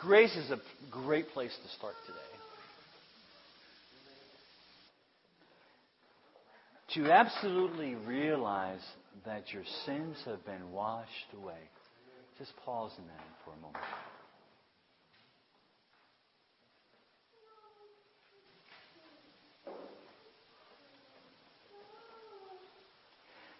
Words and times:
Grace 0.00 0.34
is 0.34 0.50
a 0.50 0.58
great 0.90 1.28
place 1.28 1.54
to 1.62 1.76
start 1.76 1.94
today. 2.06 2.18
To 6.94 7.12
absolutely 7.12 7.94
realize 7.94 8.80
that 9.26 9.52
your 9.52 9.62
sins 9.84 10.16
have 10.24 10.44
been 10.46 10.72
washed 10.72 11.08
away. 11.36 11.58
Just 12.38 12.52
pause 12.64 12.92
in 12.98 13.04
that 13.04 13.26
for 13.44 13.52
a 13.52 13.60
moment. 13.60 13.84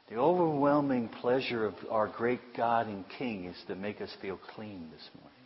The 0.09 0.17
overwhelming 0.17 1.09
pleasure 1.21 1.67
of 1.67 1.75
our 1.91 2.09
great 2.09 2.41
God 2.57 2.87
and 2.87 3.05
King 3.19 3.45
is 3.45 3.57
to 3.69 3.75
make 3.75 4.01
us 4.01 4.11
feel 4.23 4.41
clean 4.55 4.89
this 4.91 5.09
morning. 5.21 5.40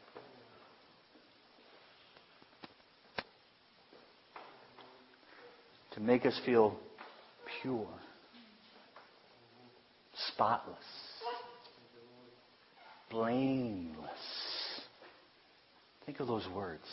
Make 6.04 6.26
us 6.26 6.38
feel 6.44 6.76
pure, 7.62 7.88
spotless, 10.34 10.76
blameless. 13.10 13.96
Think 16.04 16.20
of 16.20 16.26
those 16.26 16.46
words 16.54 16.84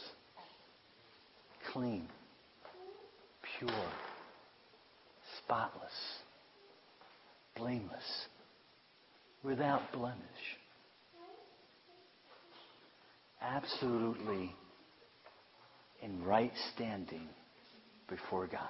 clean, 1.74 2.08
pure, 3.60 3.92
spotless 5.44 5.91
blameless, 7.58 8.28
without 9.44 9.82
blemish. 9.94 10.18
Absolutely 13.41 14.55
in 16.02 16.24
right 16.24 16.52
standing 16.74 17.28
before 18.10 18.48
God. 18.48 18.68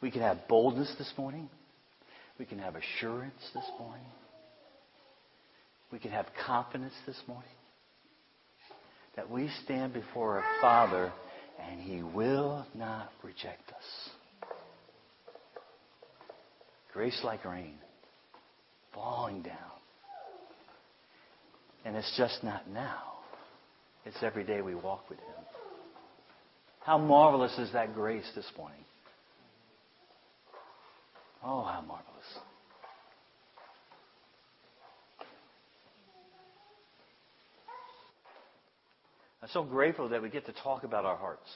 We 0.00 0.10
can 0.10 0.20
have 0.20 0.48
boldness 0.48 0.94
this 0.98 1.12
morning. 1.16 1.48
We 2.38 2.44
can 2.44 2.58
have 2.58 2.74
assurance 2.76 3.40
this 3.54 3.64
morning. 3.78 4.04
We 5.92 5.98
can 5.98 6.10
have 6.10 6.26
confidence 6.46 6.92
this 7.06 7.20
morning 7.26 7.48
that 9.16 9.30
we 9.30 9.50
stand 9.64 9.94
before 9.94 10.38
our 10.38 10.44
Father 10.60 11.12
and 11.70 11.80
He 11.80 12.02
will 12.02 12.66
not 12.74 13.10
reject 13.22 13.68
us. 13.70 14.50
Grace 16.92 17.18
like 17.24 17.44
rain 17.44 17.74
falling 18.94 19.42
down. 19.42 19.56
And 21.84 21.96
it's 21.96 22.12
just 22.16 22.42
not 22.42 22.68
now. 22.68 23.02
It's 24.04 24.16
every 24.22 24.44
day 24.44 24.60
we 24.60 24.74
walk 24.74 25.08
with 25.08 25.18
Him. 25.18 25.44
How 26.80 26.98
marvelous 26.98 27.56
is 27.58 27.72
that 27.72 27.94
grace 27.94 28.28
this 28.34 28.46
morning? 28.56 28.84
Oh, 31.48 31.62
how 31.62 31.80
marvelous. 31.80 32.24
I'm 39.40 39.48
so 39.52 39.62
grateful 39.62 40.08
that 40.08 40.20
we 40.20 40.28
get 40.28 40.44
to 40.46 40.52
talk 40.64 40.82
about 40.82 41.04
our 41.04 41.16
hearts. 41.16 41.48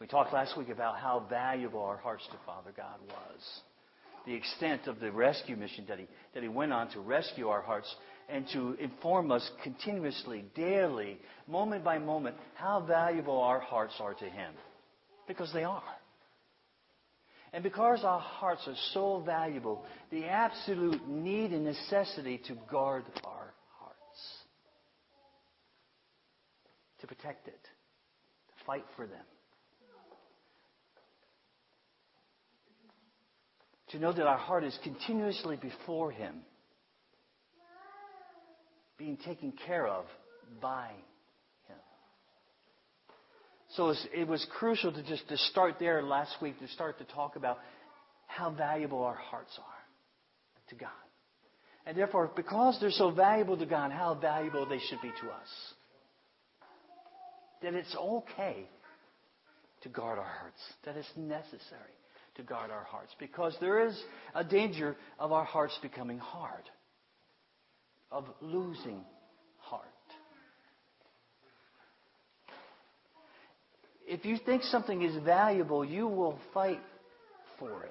We 0.00 0.06
talked 0.06 0.32
last 0.32 0.56
week 0.56 0.70
about 0.70 0.96
how 0.96 1.26
valuable 1.28 1.82
our 1.82 1.98
hearts 1.98 2.26
to 2.32 2.38
Father 2.46 2.70
God 2.74 2.96
was. 3.06 3.60
The 4.24 4.32
extent 4.32 4.86
of 4.86 4.98
the 4.98 5.12
rescue 5.12 5.54
mission 5.54 5.84
that 5.88 5.98
he, 5.98 6.06
that 6.32 6.42
he 6.42 6.48
went 6.48 6.72
on 6.72 6.90
to 6.92 7.00
rescue 7.00 7.48
our 7.48 7.60
hearts 7.60 7.94
and 8.30 8.46
to 8.54 8.78
inform 8.80 9.30
us 9.30 9.46
continuously, 9.62 10.46
daily, 10.54 11.18
moment 11.46 11.84
by 11.84 11.98
moment, 11.98 12.36
how 12.54 12.80
valuable 12.80 13.42
our 13.42 13.60
hearts 13.60 13.94
are 14.00 14.14
to 14.14 14.24
Him. 14.24 14.54
Because 15.28 15.52
they 15.52 15.64
are. 15.64 15.82
And 17.52 17.62
because 17.62 18.02
our 18.02 18.20
hearts 18.20 18.62
are 18.66 18.76
so 18.94 19.22
valuable, 19.24 19.84
the 20.10 20.24
absolute 20.24 21.06
need 21.06 21.52
and 21.52 21.64
necessity 21.64 22.40
to 22.46 22.56
guard 22.70 23.04
our 23.24 23.52
hearts, 23.78 24.20
to 27.00 27.06
protect 27.06 27.48
it, 27.48 27.60
to 27.62 28.64
fight 28.64 28.84
for 28.96 29.06
them. 29.06 29.24
to 33.92 33.98
know 33.98 34.12
that 34.12 34.26
our 34.26 34.38
heart 34.38 34.64
is 34.64 34.76
continuously 34.82 35.56
before 35.56 36.10
Him, 36.10 36.36
being 38.98 39.18
taken 39.18 39.52
care 39.66 39.86
of 39.86 40.06
by. 40.60 40.90
So 43.76 43.94
it 44.12 44.28
was 44.28 44.46
crucial 44.58 44.92
to 44.92 45.02
just 45.02 45.26
to 45.28 45.36
start 45.38 45.76
there 45.78 46.02
last 46.02 46.36
week, 46.42 46.58
to 46.60 46.68
start 46.68 46.98
to 46.98 47.04
talk 47.04 47.36
about 47.36 47.58
how 48.26 48.50
valuable 48.50 49.02
our 49.02 49.14
hearts 49.14 49.52
are 49.58 50.68
to 50.68 50.74
God. 50.74 50.90
And 51.86 51.96
therefore, 51.96 52.30
because 52.36 52.78
they're 52.80 52.90
so 52.90 53.10
valuable 53.10 53.56
to 53.56 53.66
God, 53.66 53.90
how 53.90 54.14
valuable 54.14 54.66
they 54.66 54.78
should 54.78 55.00
be 55.00 55.10
to 55.22 55.30
us. 55.30 55.48
That 57.62 57.74
it's 57.74 57.94
okay 57.96 58.66
to 59.82 59.88
guard 59.88 60.18
our 60.18 60.24
hearts, 60.24 60.60
that 60.84 60.96
it's 60.96 61.08
necessary 61.16 61.96
to 62.36 62.42
guard 62.42 62.70
our 62.70 62.84
hearts 62.84 63.14
because 63.18 63.56
there 63.60 63.86
is 63.86 64.00
a 64.34 64.44
danger 64.44 64.96
of 65.18 65.32
our 65.32 65.44
hearts 65.44 65.78
becoming 65.82 66.18
hard, 66.18 66.62
of 68.10 68.26
losing 68.40 69.04
heart. 69.58 69.86
If 74.12 74.26
you 74.26 74.36
think 74.36 74.62
something 74.64 75.00
is 75.00 75.16
valuable, 75.24 75.82
you 75.82 76.06
will 76.06 76.38
fight 76.52 76.82
for 77.58 77.84
it. 77.84 77.90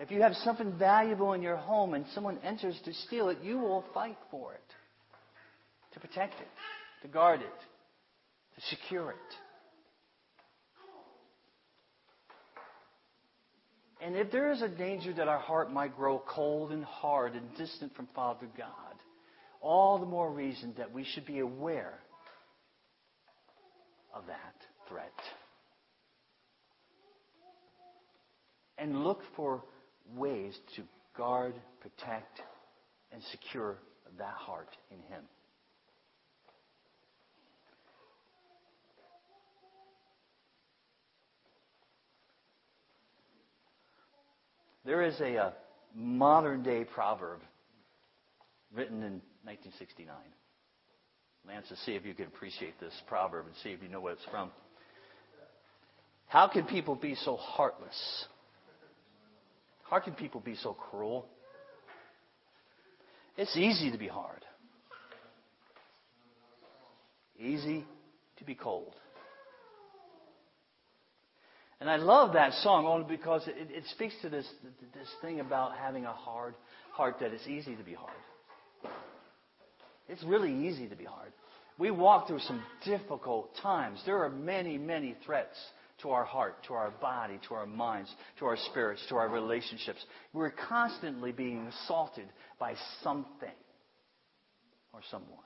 If 0.00 0.10
you 0.10 0.22
have 0.22 0.32
something 0.36 0.78
valuable 0.78 1.34
in 1.34 1.42
your 1.42 1.58
home 1.58 1.92
and 1.92 2.06
someone 2.14 2.38
enters 2.42 2.80
to 2.86 2.94
steal 2.94 3.28
it, 3.28 3.36
you 3.42 3.58
will 3.58 3.84
fight 3.92 4.16
for 4.30 4.54
it, 4.54 4.64
to 5.92 6.00
protect 6.00 6.40
it, 6.40 6.48
to 7.02 7.08
guard 7.08 7.42
it, 7.42 7.60
to 8.54 8.76
secure 8.76 9.10
it. 9.10 9.16
And 14.02 14.16
if 14.16 14.32
there 14.32 14.50
is 14.52 14.62
a 14.62 14.68
danger 14.68 15.12
that 15.12 15.28
our 15.28 15.38
heart 15.38 15.70
might 15.70 15.94
grow 15.94 16.22
cold 16.26 16.72
and 16.72 16.82
hard 16.82 17.34
and 17.34 17.54
distant 17.58 17.94
from 17.94 18.08
Father 18.14 18.48
God, 18.56 18.94
all 19.60 19.98
the 19.98 20.06
more 20.06 20.30
reason 20.30 20.72
that 20.78 20.90
we 20.90 21.04
should 21.04 21.26
be 21.26 21.40
aware 21.40 21.98
of 24.14 24.26
that 24.26 24.54
threat. 24.88 25.12
And 28.78 29.04
look 29.04 29.20
for 29.36 29.62
ways 30.16 30.58
to 30.76 30.82
guard, 31.16 31.54
protect, 31.80 32.40
and 33.12 33.22
secure 33.30 33.76
that 34.18 34.34
heart 34.34 34.76
in 34.90 34.98
Him. 35.14 35.24
There 44.84 45.02
is 45.02 45.20
a, 45.20 45.34
a 45.36 45.52
modern 45.94 46.62
day 46.62 46.84
proverb 46.84 47.40
written 48.74 49.02
in 49.02 49.20
1969. 49.44 50.16
Lance, 51.46 51.68
to 51.68 51.76
see 51.76 51.92
if 51.92 52.04
you 52.04 52.14
can 52.14 52.26
appreciate 52.26 52.78
this 52.80 52.92
proverb 53.06 53.46
and 53.46 53.54
see 53.62 53.70
if 53.70 53.82
you 53.82 53.88
know 53.88 54.00
what 54.00 54.12
it's 54.14 54.24
from. 54.30 54.50
How 56.28 56.46
can 56.48 56.64
people 56.64 56.94
be 56.94 57.14
so 57.14 57.36
heartless? 57.36 58.26
How 59.88 59.98
can 59.98 60.14
people 60.14 60.40
be 60.40 60.54
so 60.54 60.74
cruel? 60.74 61.26
It's 63.36 63.56
easy 63.56 63.90
to 63.90 63.98
be 63.98 64.06
hard, 64.06 64.44
easy 67.38 67.84
to 68.36 68.44
be 68.44 68.54
cold. 68.54 68.94
And 71.80 71.88
I 71.88 71.96
love 71.96 72.34
that 72.34 72.52
song 72.62 72.84
only 72.84 73.06
because 73.08 73.48
it, 73.48 73.70
it 73.70 73.84
speaks 73.94 74.14
to 74.20 74.28
this, 74.28 74.46
this 74.92 75.08
thing 75.22 75.40
about 75.40 75.76
having 75.76 76.04
a 76.04 76.12
hard 76.12 76.54
heart 76.92 77.16
that 77.20 77.32
it's 77.32 77.46
easy 77.46 77.74
to 77.74 77.82
be 77.82 77.94
hard. 77.94 78.12
It's 80.08 80.22
really 80.22 80.68
easy 80.68 80.88
to 80.88 80.96
be 80.96 81.04
hard. 81.04 81.32
We 81.80 81.90
walk 81.90 82.28
through 82.28 82.40
some 82.40 82.62
difficult 82.84 83.56
times. 83.62 84.02
There 84.04 84.22
are 84.22 84.28
many, 84.28 84.76
many 84.76 85.16
threats 85.24 85.56
to 86.02 86.10
our 86.10 86.24
heart, 86.24 86.56
to 86.68 86.74
our 86.74 86.90
body, 86.90 87.40
to 87.48 87.54
our 87.54 87.64
minds, 87.64 88.14
to 88.38 88.44
our 88.44 88.58
spirits, 88.70 89.02
to 89.08 89.16
our 89.16 89.30
relationships. 89.30 90.04
We're 90.34 90.52
constantly 90.68 91.32
being 91.32 91.66
assaulted 91.68 92.26
by 92.58 92.74
something 93.02 93.48
or 94.92 95.00
someone. 95.10 95.38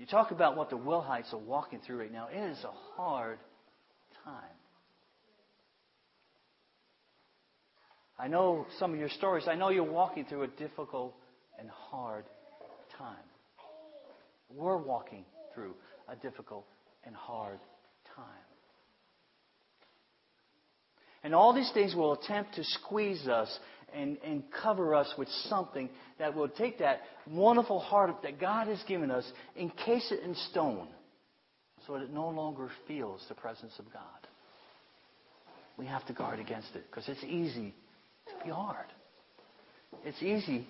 You 0.00 0.06
talk 0.06 0.32
about 0.32 0.56
what 0.56 0.70
the 0.70 0.76
Wilhites 0.76 1.32
are 1.32 1.38
walking 1.38 1.78
through 1.86 2.00
right 2.00 2.12
now. 2.12 2.26
It 2.26 2.50
is 2.50 2.64
a 2.64 2.72
hard 2.96 3.38
time. 4.24 4.34
I 8.18 8.26
know 8.26 8.66
some 8.80 8.92
of 8.92 8.98
your 8.98 9.10
stories. 9.10 9.44
I 9.46 9.54
know 9.54 9.68
you're 9.68 9.84
walking 9.84 10.24
through 10.24 10.42
a 10.42 10.48
difficult 10.48 11.14
and 11.56 11.70
hard 11.70 12.24
time. 12.98 13.16
We're 14.54 14.76
walking 14.76 15.24
through 15.54 15.74
a 16.08 16.16
difficult 16.16 16.66
and 17.04 17.14
hard 17.14 17.58
time. 18.14 18.24
And 21.22 21.34
all 21.34 21.52
these 21.52 21.70
things 21.74 21.94
will 21.94 22.12
attempt 22.12 22.54
to 22.54 22.64
squeeze 22.64 23.26
us 23.26 23.58
and, 23.92 24.16
and 24.24 24.44
cover 24.62 24.94
us 24.94 25.12
with 25.18 25.28
something 25.48 25.88
that 26.18 26.34
will 26.34 26.48
take 26.48 26.78
that 26.78 27.00
wonderful 27.28 27.80
heart 27.80 28.22
that 28.22 28.40
God 28.40 28.68
has 28.68 28.82
given 28.86 29.10
us, 29.10 29.24
encase 29.56 30.12
it 30.12 30.22
in 30.22 30.34
stone, 30.50 30.86
so 31.86 31.94
that 31.94 32.02
it 32.02 32.12
no 32.12 32.28
longer 32.28 32.70
feels 32.86 33.24
the 33.28 33.34
presence 33.34 33.72
of 33.78 33.92
God. 33.92 34.02
We 35.76 35.86
have 35.86 36.06
to 36.06 36.12
guard 36.12 36.38
against 36.38 36.74
it 36.74 36.84
because 36.88 37.08
it's 37.08 37.24
easy 37.24 37.74
to 38.28 38.44
be 38.44 38.50
hard. 38.50 38.86
It's 40.04 40.22
easy 40.22 40.66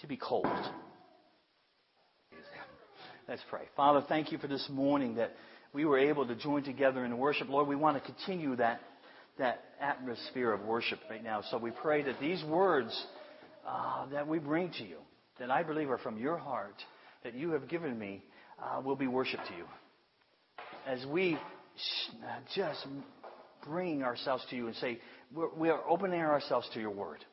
to 0.00 0.06
be 0.06 0.16
cold. 0.16 0.46
Let's 3.28 3.42
pray. 3.50 3.62
Father, 3.76 4.04
thank 4.08 4.30
you 4.30 4.38
for 4.38 4.46
this 4.46 4.64
morning 4.70 5.16
that 5.16 5.32
we 5.72 5.84
were 5.84 5.98
able 5.98 6.28
to 6.28 6.36
join 6.36 6.62
together 6.62 7.04
in 7.04 7.18
worship. 7.18 7.48
Lord, 7.48 7.66
we 7.66 7.74
want 7.74 7.96
to 7.96 8.12
continue 8.12 8.54
that, 8.54 8.80
that 9.36 9.64
atmosphere 9.80 10.52
of 10.52 10.60
worship 10.60 11.00
right 11.10 11.24
now. 11.24 11.42
So 11.50 11.58
we 11.58 11.72
pray 11.72 12.02
that 12.02 12.20
these 12.20 12.44
words 12.44 12.96
uh, 13.66 14.06
that 14.10 14.28
we 14.28 14.38
bring 14.38 14.70
to 14.74 14.84
you, 14.84 14.98
that 15.40 15.50
I 15.50 15.64
believe 15.64 15.90
are 15.90 15.98
from 15.98 16.18
your 16.18 16.38
heart, 16.38 16.76
that 17.24 17.34
you 17.34 17.50
have 17.50 17.66
given 17.68 17.98
me, 17.98 18.22
uh, 18.62 18.80
will 18.80 18.94
be 18.94 19.08
worship 19.08 19.40
to 19.48 19.56
you. 19.56 19.64
As 20.86 21.04
we 21.06 21.36
just 22.54 22.86
bring 23.66 24.04
ourselves 24.04 24.46
to 24.50 24.56
you 24.56 24.68
and 24.68 24.76
say, 24.76 25.00
we're, 25.34 25.52
we 25.52 25.68
are 25.68 25.80
opening 25.88 26.20
ourselves 26.20 26.68
to 26.74 26.80
your 26.80 26.90
word. 26.90 27.24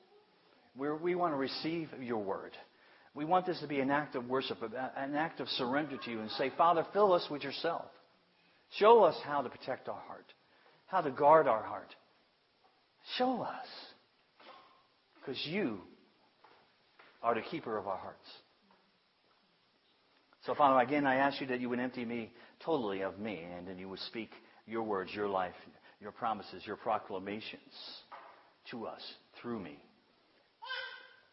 We're, 0.75 0.97
we 0.97 1.13
want 1.13 1.33
to 1.33 1.37
receive 1.37 1.89
your 2.01 2.17
word. 2.17 2.53
We 3.15 3.25
want 3.25 3.45
this 3.45 3.59
to 3.59 3.67
be 3.67 3.79
an 3.79 3.91
act 3.91 4.15
of 4.15 4.27
worship, 4.27 4.57
an 4.95 5.15
act 5.15 5.39
of 5.39 5.47
surrender 5.49 5.97
to 6.03 6.11
you, 6.11 6.21
and 6.21 6.31
say, 6.31 6.51
Father, 6.57 6.85
fill 6.93 7.13
us 7.13 7.27
with 7.29 7.43
yourself. 7.43 7.85
Show 8.79 9.03
us 9.03 9.15
how 9.23 9.41
to 9.41 9.49
protect 9.49 9.87
our 9.87 10.01
heart, 10.07 10.25
how 10.87 11.01
to 11.01 11.11
guard 11.11 11.47
our 11.47 11.61
heart. 11.61 11.93
Show 13.17 13.41
us. 13.41 13.67
Because 15.19 15.39
you 15.45 15.79
are 17.21 17.35
the 17.35 17.41
keeper 17.41 17.77
of 17.77 17.87
our 17.87 17.97
hearts. 17.97 18.27
So, 20.45 20.55
Father, 20.55 20.79
again, 20.81 21.05
I 21.05 21.15
ask 21.15 21.39
you 21.39 21.47
that 21.47 21.61
you 21.61 21.69
would 21.69 21.79
empty 21.79 22.03
me 22.03 22.33
totally 22.65 23.01
of 23.01 23.19
me, 23.19 23.45
and 23.55 23.67
then 23.67 23.77
you 23.77 23.87
would 23.89 23.99
speak 23.99 24.31
your 24.65 24.83
words, 24.83 25.11
your 25.13 25.29
life, 25.29 25.53
your 26.01 26.11
promises, 26.11 26.63
your 26.65 26.75
proclamations 26.75 27.61
to 28.71 28.85
us 28.85 29.01
through 29.41 29.59
me. 29.59 29.77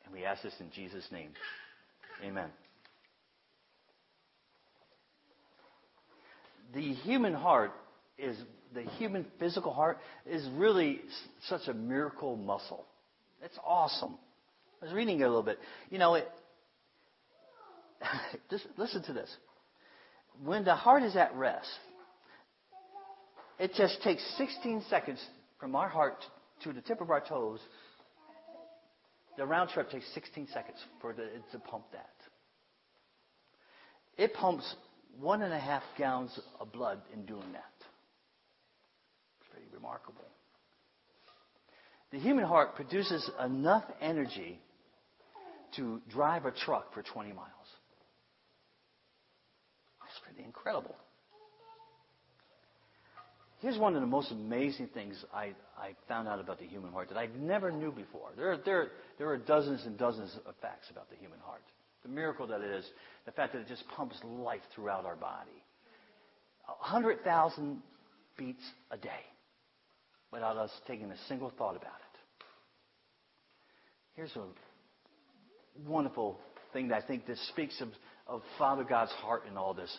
And 0.05 0.15
we 0.15 0.25
ask 0.25 0.43
this 0.43 0.55
in 0.61 0.71
Jesus' 0.71 1.07
name. 1.11 1.31
Amen. 2.23 2.49
The 6.75 6.93
human 6.95 7.35
heart 7.35 7.73
is, 8.19 8.37
the 8.75 8.83
human 8.83 9.27
physical 9.39 9.73
heart 9.73 9.99
is 10.27 10.47
really 10.55 11.01
such 11.49 11.63
a 11.69 11.75
miracle 11.75 12.37
muscle. 12.37 12.85
It's 13.43 13.59
awesome. 13.65 14.19
I 14.81 14.85
was 14.87 14.95
reading 14.95 15.21
it 15.21 15.25
a 15.25 15.29
little 15.29 15.43
bit. 15.43 15.59
You 15.91 15.99
know, 15.99 16.15
it, 16.15 16.29
just 18.51 18.67
listen 18.77 19.03
to 19.05 19.13
this. 19.13 19.35
When 20.45 20.65
the 20.65 20.75
heart 20.75 21.03
is 21.03 21.17
at 21.17 21.35
rest, 21.35 21.69
it 23.59 23.73
just 23.77 24.03
takes 24.03 24.23
16 24.39 24.85
seconds 24.89 25.23
from 25.59 25.75
our 25.75 25.89
heart 25.89 26.25
to 26.65 26.73
the 26.73 26.81
tip 26.81 27.01
of 27.01 27.11
our 27.11 27.21
toes 27.21 27.61
the 29.37 29.47
round 29.47 29.71
trip 29.71 29.91
takes 29.91 30.07
16 30.15 30.49
seconds 30.53 30.79
for 31.01 31.13
the, 31.13 31.23
it 31.23 31.43
to 31.53 31.59
pump 31.59 31.85
that. 31.93 32.11
It 34.17 34.35
pumps 34.35 34.75
one 35.19 35.43
and 35.43 35.53
a 35.53 35.59
half 35.59 35.83
gallons 35.97 36.39
of 36.61 36.73
blood 36.73 37.01
in 37.13 37.25
doing 37.25 37.53
that. 37.53 37.73
It's 39.41 39.51
pretty 39.51 39.67
remarkable. 39.73 40.25
The 42.13 42.19
human 42.19 42.45
heart 42.45 42.75
produces 42.75 43.29
enough 43.43 43.85
energy 44.01 44.61
to 45.77 46.01
drive 46.11 46.45
a 46.45 46.51
truck 46.51 46.93
for 46.93 47.03
20 47.03 47.33
miles. 47.33 47.49
That's 50.01 50.19
pretty 50.25 50.45
incredible. 50.45 50.97
Here's 53.61 53.77
one 53.77 53.95
of 53.95 54.01
the 54.01 54.07
most 54.07 54.33
amazing 54.33 54.89
things 54.95 55.23
I, 55.35 55.53
I 55.79 55.95
found 56.09 56.29
out 56.29 56.41
about 56.41 56.59
the 56.59 56.65
human 56.65 56.93
heart 56.93 57.11
that 57.11 57.19
I 57.19 57.29
never 57.39 57.71
knew 57.71 57.93
before. 57.93 58.31
There, 58.35 58.57
there, 58.65 58.89
there 59.19 59.29
are 59.29 59.37
dozens 59.37 59.85
and 59.85 59.99
dozens 59.99 60.35
of 60.47 60.55
facts 60.63 60.89
about 60.91 61.11
the 61.11 61.17
human 61.17 61.39
heart. 61.41 61.63
The 62.03 62.09
miracle 62.09 62.47
that 62.47 62.63
it 62.63 62.71
is, 62.71 62.87
the 63.27 63.33
fact 63.33 63.53
that 63.53 63.61
it 63.61 63.69
just 63.69 63.85
pumps 63.95 64.17
life 64.25 64.63
throughout 64.75 65.05
our 65.05 65.17
body. 65.17 65.51
100,000 66.67 67.83
beats 68.39 68.63
a 68.91 68.97
day 68.97 69.09
without 70.33 70.57
us 70.57 70.71
taking 70.87 71.11
a 71.11 71.17
single 71.29 71.53
thought 71.59 71.77
about 71.77 71.83
it. 71.83 72.45
Here's 74.15 74.35
a 74.37 74.47
wonderful 75.87 76.39
thing 76.73 76.89
that 76.89 77.03
I 77.03 77.07
think 77.07 77.27
that 77.27 77.37
speaks 77.51 77.79
of, 77.83 77.89
of 78.27 78.43
Father 78.57 78.85
God's 78.85 79.13
heart 79.13 79.43
in 79.51 79.59
all 79.59 79.75
this 79.75 79.95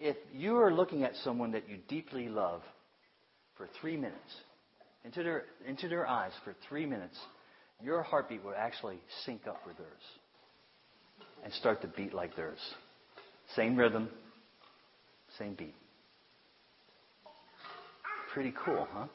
if 0.00 0.16
you 0.32 0.56
are 0.56 0.72
looking 0.72 1.04
at 1.04 1.14
someone 1.22 1.52
that 1.52 1.68
you 1.68 1.76
deeply 1.86 2.28
love 2.28 2.62
for 3.56 3.68
three 3.80 3.96
minutes, 3.96 4.34
into 5.04 5.22
their, 5.22 5.44
into 5.66 5.88
their 5.88 6.06
eyes 6.06 6.32
for 6.42 6.54
three 6.68 6.86
minutes, 6.86 7.16
your 7.82 8.02
heartbeat 8.02 8.42
will 8.42 8.54
actually 8.56 8.98
sync 9.24 9.46
up 9.46 9.60
with 9.66 9.76
theirs 9.76 9.88
and 11.44 11.52
start 11.52 11.82
to 11.82 11.88
beat 11.88 12.14
like 12.14 12.34
theirs. 12.34 12.58
Same 13.54 13.76
rhythm, 13.76 14.08
same 15.38 15.54
beat. 15.54 15.74
Pretty 18.32 18.54
cool, 18.64 18.88
huh? 18.92 19.06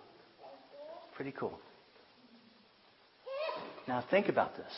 Pretty 1.16 1.32
cool. 1.32 1.58
Now 3.88 4.04
think 4.12 4.30
about 4.30 4.56
this. 4.56 4.72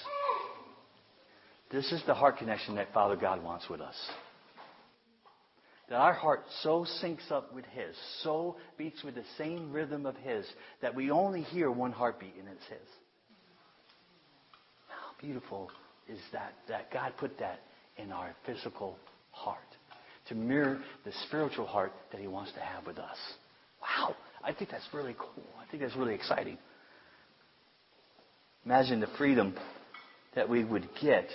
This 1.71 1.91
is 1.91 2.01
the 2.07 2.13
heart 2.13 2.37
connection 2.37 2.75
that 2.75 2.93
Father 2.93 3.17
God 3.17 3.43
wants 3.43 3.69
with 3.69 3.81
us 3.81 3.95
that 5.89 5.95
our 5.95 6.13
heart 6.13 6.43
so 6.63 6.85
syncs 7.01 7.31
up 7.31 7.53
with 7.53 7.65
His, 7.65 7.95
so 8.23 8.57
beats 8.77 9.03
with 9.03 9.15
the 9.15 9.23
same 9.37 9.71
rhythm 9.71 10.05
of 10.05 10.15
His, 10.17 10.45
that 10.81 10.95
we 10.95 11.11
only 11.11 11.41
hear 11.41 11.71
one 11.71 11.91
heartbeat 11.91 12.35
and 12.37 12.47
it's 12.47 12.65
His. 12.69 12.89
How 14.89 15.21
beautiful 15.21 15.71
is 16.09 16.19
that, 16.33 16.53
that 16.67 16.91
God 16.91 17.13
put 17.17 17.39
that 17.39 17.59
in 17.97 18.11
our 18.11 18.35
physical 18.45 18.97
heart 19.31 19.59
to 20.27 20.35
mirror 20.35 20.79
the 21.05 21.11
spiritual 21.27 21.65
heart 21.65 21.93
that 22.11 22.19
He 22.19 22.27
wants 22.27 22.51
to 22.53 22.59
have 22.59 22.85
with 22.85 22.99
us. 22.99 23.17
Wow, 23.81 24.15
I 24.43 24.53
think 24.53 24.71
that's 24.71 24.87
really 24.93 25.15
cool. 25.17 25.45
I 25.61 25.69
think 25.71 25.83
that's 25.83 25.95
really 25.95 26.15
exciting. 26.15 26.57
Imagine 28.65 28.99
the 28.99 29.07
freedom 29.17 29.55
that 30.35 30.49
we 30.49 30.65
would 30.65 30.89
get, 31.01 31.29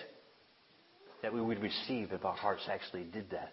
that 1.22 1.32
we 1.32 1.40
would 1.40 1.62
receive 1.62 2.12
if 2.12 2.26
our 2.26 2.36
hearts 2.36 2.68
actually 2.68 3.04
did 3.04 3.30
that 3.30 3.52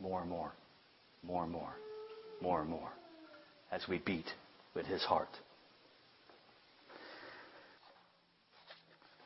more 0.00 0.20
and 0.20 0.30
more, 0.30 0.52
more 1.22 1.44
and 1.44 1.52
more, 1.52 1.74
more 2.40 2.60
and 2.60 2.70
more 2.70 2.90
as 3.70 3.82
we 3.88 3.98
beat 3.98 4.26
with 4.74 4.86
his 4.86 5.02
heart. 5.02 5.28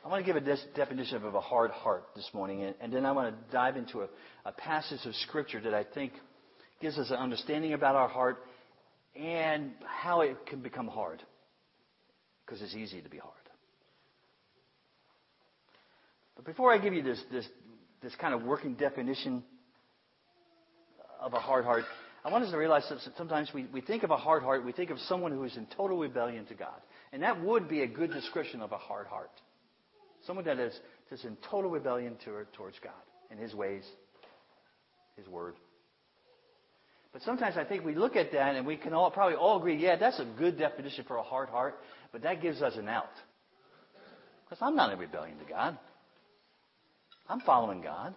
I 0.03 0.07
want 0.07 0.23
to 0.23 0.33
give 0.33 0.41
a 0.41 0.57
definition 0.75 1.23
of 1.23 1.33
a 1.33 1.41
hard 1.41 1.71
heart 1.71 2.03
this 2.15 2.29
morning, 2.31 2.63
and, 2.63 2.75
and 2.79 2.93
then 2.93 3.07
I 3.07 3.11
want 3.11 3.33
to 3.33 3.51
dive 3.51 3.75
into 3.75 4.01
a, 4.01 4.07
a 4.45 4.51
passage 4.51 4.99
of 5.05 5.15
Scripture 5.15 5.59
that 5.61 5.73
I 5.73 5.83
think 5.83 6.13
gives 6.79 6.99
us 6.99 7.09
an 7.09 7.15
understanding 7.15 7.73
about 7.73 7.95
our 7.95 8.07
heart 8.07 8.37
and 9.15 9.71
how 9.83 10.21
it 10.21 10.45
can 10.45 10.61
become 10.61 10.87
hard. 10.87 11.23
Because 12.45 12.61
it's 12.61 12.75
easy 12.75 13.01
to 13.01 13.09
be 13.09 13.17
hard. 13.17 13.33
But 16.35 16.45
before 16.45 16.71
I 16.71 16.77
give 16.77 16.93
you 16.93 17.01
this, 17.01 17.19
this, 17.31 17.47
this 18.03 18.13
kind 18.21 18.35
of 18.35 18.43
working 18.43 18.75
definition, 18.75 19.43
of 21.25 21.33
a 21.33 21.39
hard 21.39 21.65
heart, 21.65 21.83
I 22.23 22.31
want 22.31 22.43
us 22.43 22.51
to 22.51 22.57
realize 22.57 22.85
that 22.89 22.99
sometimes 23.17 23.49
we, 23.53 23.65
we 23.73 23.81
think 23.81 24.03
of 24.03 24.11
a 24.11 24.17
hard 24.17 24.43
heart, 24.43 24.63
we 24.63 24.71
think 24.71 24.91
of 24.91 24.99
someone 24.99 25.31
who 25.31 25.43
is 25.43 25.57
in 25.57 25.65
total 25.75 25.97
rebellion 25.97 26.45
to 26.45 26.53
God. 26.53 26.79
And 27.11 27.23
that 27.23 27.43
would 27.43 27.67
be 27.67 27.81
a 27.81 27.87
good 27.87 28.11
description 28.11 28.61
of 28.61 28.71
a 28.71 28.77
hard 28.77 29.07
heart. 29.07 29.31
Someone 30.25 30.45
that 30.45 30.59
is 30.59 30.79
just 31.09 31.25
in 31.25 31.35
total 31.49 31.69
rebellion 31.69 32.15
to, 32.25 32.45
towards 32.53 32.77
God 32.83 32.93
and 33.31 33.39
His 33.39 33.53
ways, 33.53 33.83
His 35.17 35.27
Word. 35.27 35.55
But 37.11 37.23
sometimes 37.23 37.57
I 37.57 37.63
think 37.63 37.83
we 37.83 37.95
look 37.95 38.15
at 38.15 38.31
that 38.33 38.55
and 38.55 38.65
we 38.65 38.75
can 38.75 38.93
all 38.93 39.09
probably 39.09 39.35
all 39.35 39.57
agree, 39.59 39.77
yeah, 39.77 39.95
that's 39.95 40.19
a 40.19 40.25
good 40.37 40.57
definition 40.59 41.05
for 41.07 41.17
a 41.17 41.23
hard 41.23 41.49
heart, 41.49 41.79
but 42.11 42.23
that 42.23 42.41
gives 42.41 42.61
us 42.61 42.73
an 42.75 42.87
out. 42.87 43.09
Because 44.43 44.61
I'm 44.61 44.75
not 44.75 44.91
in 44.93 44.99
rebellion 44.99 45.37
to 45.39 45.45
God. 45.45 45.77
I'm 47.27 47.39
following 47.41 47.81
God. 47.81 48.13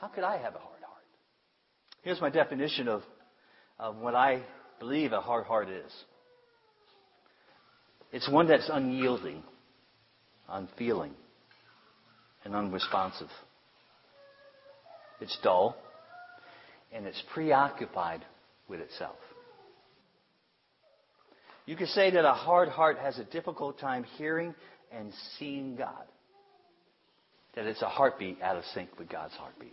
How 0.00 0.08
could 0.08 0.24
I 0.24 0.38
have 0.38 0.54
a 0.54 0.58
heart? 0.58 0.73
Here's 2.04 2.20
my 2.20 2.28
definition 2.28 2.86
of, 2.86 3.02
of 3.78 3.96
what 3.96 4.14
I 4.14 4.42
believe 4.78 5.12
a 5.12 5.22
hard 5.22 5.46
heart 5.46 5.70
is 5.70 5.90
It's 8.12 8.28
one 8.30 8.46
that's 8.46 8.68
unyielding, 8.70 9.42
unfeeling, 10.48 11.12
and 12.44 12.54
unresponsive. 12.54 13.30
It's 15.20 15.36
dull, 15.42 15.76
and 16.92 17.06
it's 17.06 17.22
preoccupied 17.32 18.22
with 18.68 18.80
itself. 18.80 19.16
You 21.64 21.76
could 21.76 21.88
say 21.88 22.10
that 22.10 22.26
a 22.26 22.34
hard 22.34 22.68
heart 22.68 22.98
has 22.98 23.18
a 23.18 23.24
difficult 23.24 23.78
time 23.80 24.04
hearing 24.18 24.54
and 24.92 25.10
seeing 25.38 25.76
God. 25.76 26.04
That 27.54 27.64
it's 27.64 27.80
a 27.80 27.88
heartbeat 27.88 28.42
out 28.42 28.56
of 28.56 28.64
sync 28.74 28.90
with 28.98 29.08
God's 29.08 29.32
heartbeat. 29.34 29.72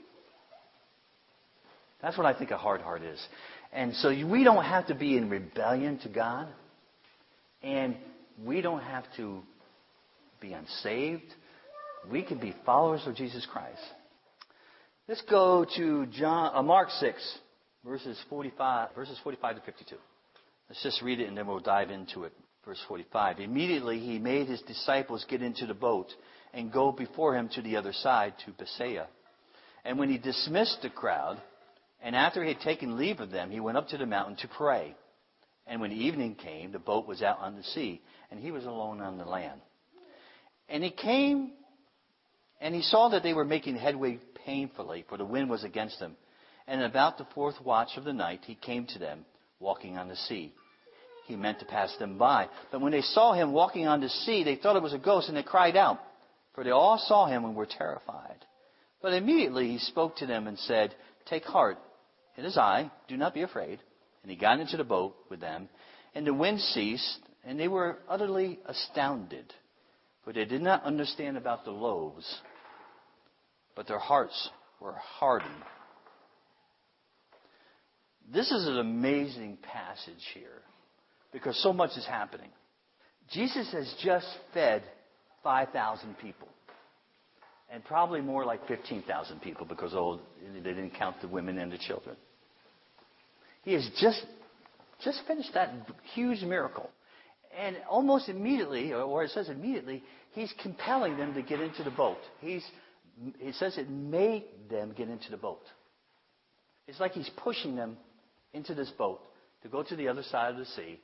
That's 2.01 2.17
what 2.17 2.25
I 2.25 2.33
think 2.33 2.51
a 2.51 2.57
hard 2.57 2.81
heart 2.81 3.03
is. 3.03 3.19
And 3.71 3.95
so 3.95 4.09
we 4.09 4.43
don't 4.43 4.63
have 4.63 4.87
to 4.87 4.95
be 4.95 5.17
in 5.17 5.29
rebellion 5.29 5.99
to 5.99 6.09
God. 6.09 6.47
And 7.63 7.95
we 8.43 8.61
don't 8.61 8.81
have 8.81 9.03
to 9.17 9.41
be 10.39 10.53
unsaved. 10.53 11.33
We 12.09 12.23
can 12.23 12.39
be 12.39 12.55
followers 12.65 13.03
of 13.05 13.15
Jesus 13.15 13.45
Christ. 13.51 13.81
Let's 15.07 15.21
go 15.29 15.65
to 15.77 16.05
John, 16.07 16.51
uh, 16.55 16.63
Mark 16.63 16.89
6, 16.89 17.37
verses 17.85 18.19
45, 18.29 18.95
verses 18.95 19.19
45 19.23 19.55
to 19.57 19.61
52. 19.61 19.95
Let's 20.69 20.83
just 20.83 21.01
read 21.01 21.19
it 21.19 21.27
and 21.27 21.37
then 21.37 21.47
we'll 21.47 21.59
dive 21.59 21.91
into 21.91 22.23
it. 22.23 22.33
Verse 22.65 22.79
45. 22.87 23.39
Immediately 23.39 23.99
he 23.99 24.19
made 24.19 24.47
his 24.47 24.61
disciples 24.61 25.25
get 25.29 25.41
into 25.41 25.65
the 25.65 25.73
boat 25.73 26.07
and 26.53 26.71
go 26.71 26.91
before 26.91 27.35
him 27.35 27.49
to 27.49 27.61
the 27.61 27.75
other 27.75 27.93
side 27.93 28.33
to 28.45 28.51
Bethsaida. 28.51 29.07
And 29.83 29.97
when 29.97 30.09
he 30.09 30.17
dismissed 30.17 30.79
the 30.81 30.89
crowd, 30.89 31.41
and 32.03 32.15
after 32.15 32.43
he 32.43 32.49
had 32.53 32.61
taken 32.61 32.97
leave 32.97 33.19
of 33.19 33.31
them, 33.31 33.51
he 33.51 33.59
went 33.59 33.77
up 33.77 33.89
to 33.89 33.97
the 33.97 34.05
mountain 34.05 34.35
to 34.37 34.47
pray. 34.47 34.95
And 35.67 35.79
when 35.79 35.91
evening 35.91 36.35
came, 36.35 36.71
the 36.71 36.79
boat 36.79 37.07
was 37.07 37.21
out 37.21 37.39
on 37.39 37.55
the 37.55 37.63
sea, 37.63 38.01
and 38.29 38.39
he 38.39 38.51
was 38.51 38.65
alone 38.65 39.01
on 39.01 39.17
the 39.17 39.25
land. 39.25 39.61
And 40.67 40.83
he 40.83 40.89
came, 40.89 41.51
and 42.59 42.73
he 42.73 42.81
saw 42.81 43.09
that 43.09 43.23
they 43.23 43.33
were 43.33 43.45
making 43.45 43.75
headway 43.75 44.19
painfully, 44.45 45.05
for 45.07 45.17
the 45.17 45.25
wind 45.25 45.49
was 45.49 45.63
against 45.63 45.99
them. 45.99 46.15
And 46.67 46.81
about 46.81 47.17
the 47.17 47.27
fourth 47.35 47.61
watch 47.61 47.89
of 47.97 48.03
the 48.03 48.13
night, 48.13 48.41
he 48.45 48.55
came 48.55 48.85
to 48.87 48.99
them, 48.99 49.25
walking 49.59 49.97
on 49.97 50.07
the 50.07 50.15
sea. 50.15 50.53
He 51.27 51.35
meant 51.35 51.59
to 51.59 51.65
pass 51.65 51.95
them 51.97 52.17
by. 52.17 52.47
But 52.71 52.81
when 52.81 52.91
they 52.91 53.01
saw 53.01 53.33
him 53.33 53.53
walking 53.53 53.87
on 53.87 54.01
the 54.01 54.09
sea, 54.09 54.43
they 54.43 54.55
thought 54.55 54.75
it 54.75 54.81
was 54.81 54.93
a 54.93 54.97
ghost, 54.97 55.27
and 55.27 55.37
they 55.37 55.43
cried 55.43 55.77
out, 55.77 55.99
for 56.53 56.63
they 56.63 56.71
all 56.71 56.97
saw 56.97 57.27
him 57.27 57.45
and 57.45 57.55
were 57.55 57.67
terrified. 57.67 58.45
But 59.01 59.13
immediately 59.13 59.69
he 59.69 59.77
spoke 59.77 60.17
to 60.17 60.25
them 60.25 60.47
and 60.47 60.57
said, 60.59 60.95
Take 61.25 61.43
heart, 61.43 61.77
it 62.41 62.47
is 62.47 62.57
I, 62.57 62.91
do 63.07 63.17
not 63.17 63.33
be 63.33 63.43
afraid. 63.43 63.79
And 64.23 64.31
he 64.31 64.37
got 64.37 64.59
into 64.59 64.77
the 64.77 64.83
boat 64.83 65.15
with 65.29 65.39
them, 65.39 65.69
and 66.15 66.25
the 66.25 66.33
wind 66.33 66.59
ceased, 66.59 67.19
and 67.43 67.59
they 67.59 67.67
were 67.67 67.99
utterly 68.09 68.59
astounded, 68.65 69.53
for 70.23 70.33
they 70.33 70.45
did 70.45 70.61
not 70.61 70.83
understand 70.83 71.37
about 71.37 71.65
the 71.65 71.71
loaves, 71.71 72.25
but 73.75 73.87
their 73.87 73.99
hearts 73.99 74.49
were 74.79 74.93
hardened. 74.93 75.51
This 78.31 78.51
is 78.51 78.67
an 78.67 78.79
amazing 78.79 79.57
passage 79.61 80.23
here, 80.33 80.61
because 81.31 81.61
so 81.61 81.73
much 81.73 81.91
is 81.97 82.05
happening. 82.05 82.49
Jesus 83.31 83.71
has 83.71 83.93
just 84.03 84.27
fed 84.53 84.83
5,000 85.43 86.17
people. 86.17 86.47
And 87.73 87.83
probably 87.85 88.19
more 88.19 88.43
like 88.43 88.67
15,000 88.67 89.41
people 89.41 89.65
because 89.65 89.93
they 90.53 90.59
didn't 90.59 90.91
count 90.91 91.21
the 91.21 91.29
women 91.29 91.57
and 91.57 91.71
the 91.71 91.77
children. 91.77 92.17
He 93.63 93.73
has 93.73 93.87
just, 93.99 94.25
just 95.03 95.21
finished 95.27 95.53
that 95.53 95.71
huge 96.13 96.41
miracle. 96.41 96.89
And 97.59 97.75
almost 97.89 98.29
immediately, 98.29 98.93
or 98.93 99.23
it 99.23 99.31
says 99.31 99.49
immediately, 99.49 100.03
he's 100.33 100.53
compelling 100.61 101.17
them 101.17 101.33
to 101.33 101.41
get 101.41 101.59
into 101.59 101.83
the 101.83 101.91
boat. 101.91 102.17
He's, 102.39 102.65
it 103.39 103.55
says 103.55 103.77
it 103.77 103.89
made 103.89 104.45
them 104.69 104.93
get 104.95 105.09
into 105.09 105.29
the 105.29 105.37
boat. 105.37 105.63
It's 106.87 106.99
like 106.99 107.11
he's 107.11 107.29
pushing 107.37 107.75
them 107.75 107.97
into 108.53 108.73
this 108.73 108.89
boat 108.97 109.21
to 109.63 109.69
go 109.69 109.83
to 109.83 109.95
the 109.95 110.07
other 110.07 110.23
side 110.23 110.51
of 110.51 110.57
the 110.57 110.65
sea 110.65 110.99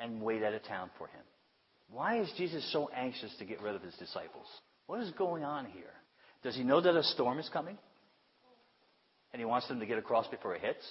and 0.00 0.20
wait 0.20 0.42
at 0.42 0.52
a 0.52 0.58
town 0.58 0.90
for 0.98 1.06
him. 1.06 1.22
Why 1.90 2.20
is 2.20 2.32
Jesus 2.36 2.70
so 2.72 2.90
anxious 2.94 3.30
to 3.38 3.44
get 3.44 3.60
rid 3.60 3.74
of 3.74 3.82
his 3.82 3.94
disciples? 3.94 4.46
What 4.86 5.00
is 5.00 5.10
going 5.12 5.44
on 5.44 5.66
here? 5.66 5.92
Does 6.42 6.56
he 6.56 6.64
know 6.64 6.80
that 6.80 6.96
a 6.96 7.02
storm 7.02 7.38
is 7.38 7.48
coming? 7.50 7.78
And 9.32 9.40
he 9.40 9.46
wants 9.46 9.68
them 9.68 9.78
to 9.78 9.86
get 9.86 9.98
across 9.98 10.26
before 10.26 10.54
it 10.54 10.62
hits? 10.62 10.84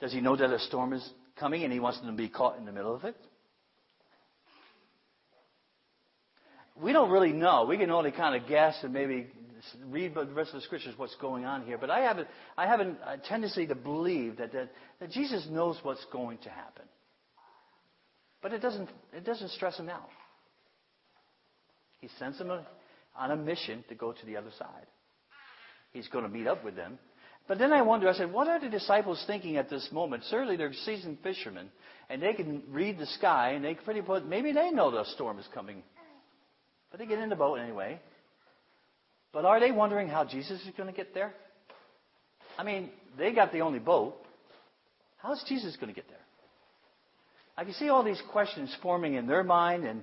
Does 0.00 0.12
he 0.12 0.20
know 0.20 0.36
that 0.36 0.50
a 0.50 0.58
storm 0.58 0.92
is 0.92 1.08
coming 1.38 1.64
and 1.64 1.72
he 1.72 1.80
wants 1.80 1.98
them 2.00 2.08
to 2.08 2.16
be 2.16 2.28
caught 2.28 2.58
in 2.58 2.64
the 2.64 2.72
middle 2.72 2.94
of 2.94 3.04
it? 3.04 3.16
We 6.80 6.92
don't 6.92 7.10
really 7.10 7.32
know. 7.32 7.66
We 7.68 7.78
can 7.78 7.90
only 7.90 8.10
kind 8.10 8.40
of 8.40 8.48
guess 8.48 8.76
and 8.82 8.92
maybe 8.92 9.28
read 9.86 10.14
the 10.14 10.26
rest 10.26 10.50
of 10.50 10.56
the 10.56 10.62
scriptures 10.62 10.94
what's 10.96 11.14
going 11.16 11.44
on 11.44 11.64
here. 11.64 11.78
But 11.78 11.90
I 11.90 12.00
have 12.00 12.18
a, 12.18 12.26
I 12.56 12.66
have 12.66 12.80
a 12.80 13.20
tendency 13.28 13.66
to 13.66 13.74
believe 13.74 14.38
that, 14.38 14.52
that, 14.52 14.70
that 15.00 15.10
Jesus 15.10 15.46
knows 15.50 15.78
what's 15.82 16.04
going 16.12 16.38
to 16.38 16.50
happen. 16.50 16.84
But 18.42 18.52
it 18.52 18.60
doesn't, 18.60 18.90
it 19.12 19.24
doesn't 19.24 19.50
stress 19.50 19.78
him 19.78 19.88
out. 19.88 20.08
He 22.00 22.08
sends 22.18 22.38
them 22.38 22.50
on 22.50 23.30
a 23.30 23.36
mission 23.36 23.84
to 23.88 23.94
go 23.94 24.12
to 24.12 24.26
the 24.26 24.36
other 24.36 24.50
side. 24.58 24.86
He's 25.92 26.08
going 26.08 26.24
to 26.24 26.30
meet 26.30 26.46
up 26.46 26.64
with 26.64 26.76
them 26.76 26.98
but 27.46 27.58
then 27.58 27.72
I 27.72 27.82
wonder, 27.82 28.08
I 28.08 28.14
said, 28.14 28.32
what 28.32 28.48
are 28.48 28.58
the 28.58 28.70
disciples 28.70 29.22
thinking 29.26 29.56
at 29.56 29.68
this 29.68 29.88
moment? 29.92 30.24
Certainly 30.24 30.56
they're 30.56 30.72
seasoned 30.72 31.18
fishermen, 31.22 31.68
and 32.08 32.22
they 32.22 32.32
can 32.32 32.62
read 32.70 32.98
the 32.98 33.06
sky, 33.06 33.50
and 33.50 33.64
they 33.64 33.74
pretty 33.74 34.00
put, 34.00 34.26
maybe 34.26 34.52
they 34.52 34.70
know 34.70 34.90
the 34.90 35.04
storm 35.14 35.38
is 35.38 35.46
coming. 35.52 35.82
But 36.90 37.00
they 37.00 37.06
get 37.06 37.18
in 37.18 37.28
the 37.28 37.36
boat 37.36 37.56
anyway. 37.56 38.00
But 39.32 39.44
are 39.44 39.60
they 39.60 39.72
wondering 39.72 40.08
how 40.08 40.24
Jesus 40.24 40.60
is 40.60 40.72
going 40.76 40.88
to 40.88 40.96
get 40.96 41.12
there? 41.12 41.34
I 42.56 42.62
mean, 42.62 42.90
they 43.18 43.32
got 43.32 43.52
the 43.52 43.60
only 43.60 43.80
boat. 43.80 44.14
How's 45.18 45.42
Jesus 45.48 45.76
going 45.76 45.88
to 45.88 45.94
get 45.94 46.08
there? 46.08 46.18
I 47.56 47.64
can 47.64 47.74
see 47.74 47.88
all 47.88 48.02
these 48.02 48.22
questions 48.32 48.74
forming 48.80 49.14
in 49.14 49.26
their 49.26 49.44
mind, 49.44 49.84
and, 49.84 50.02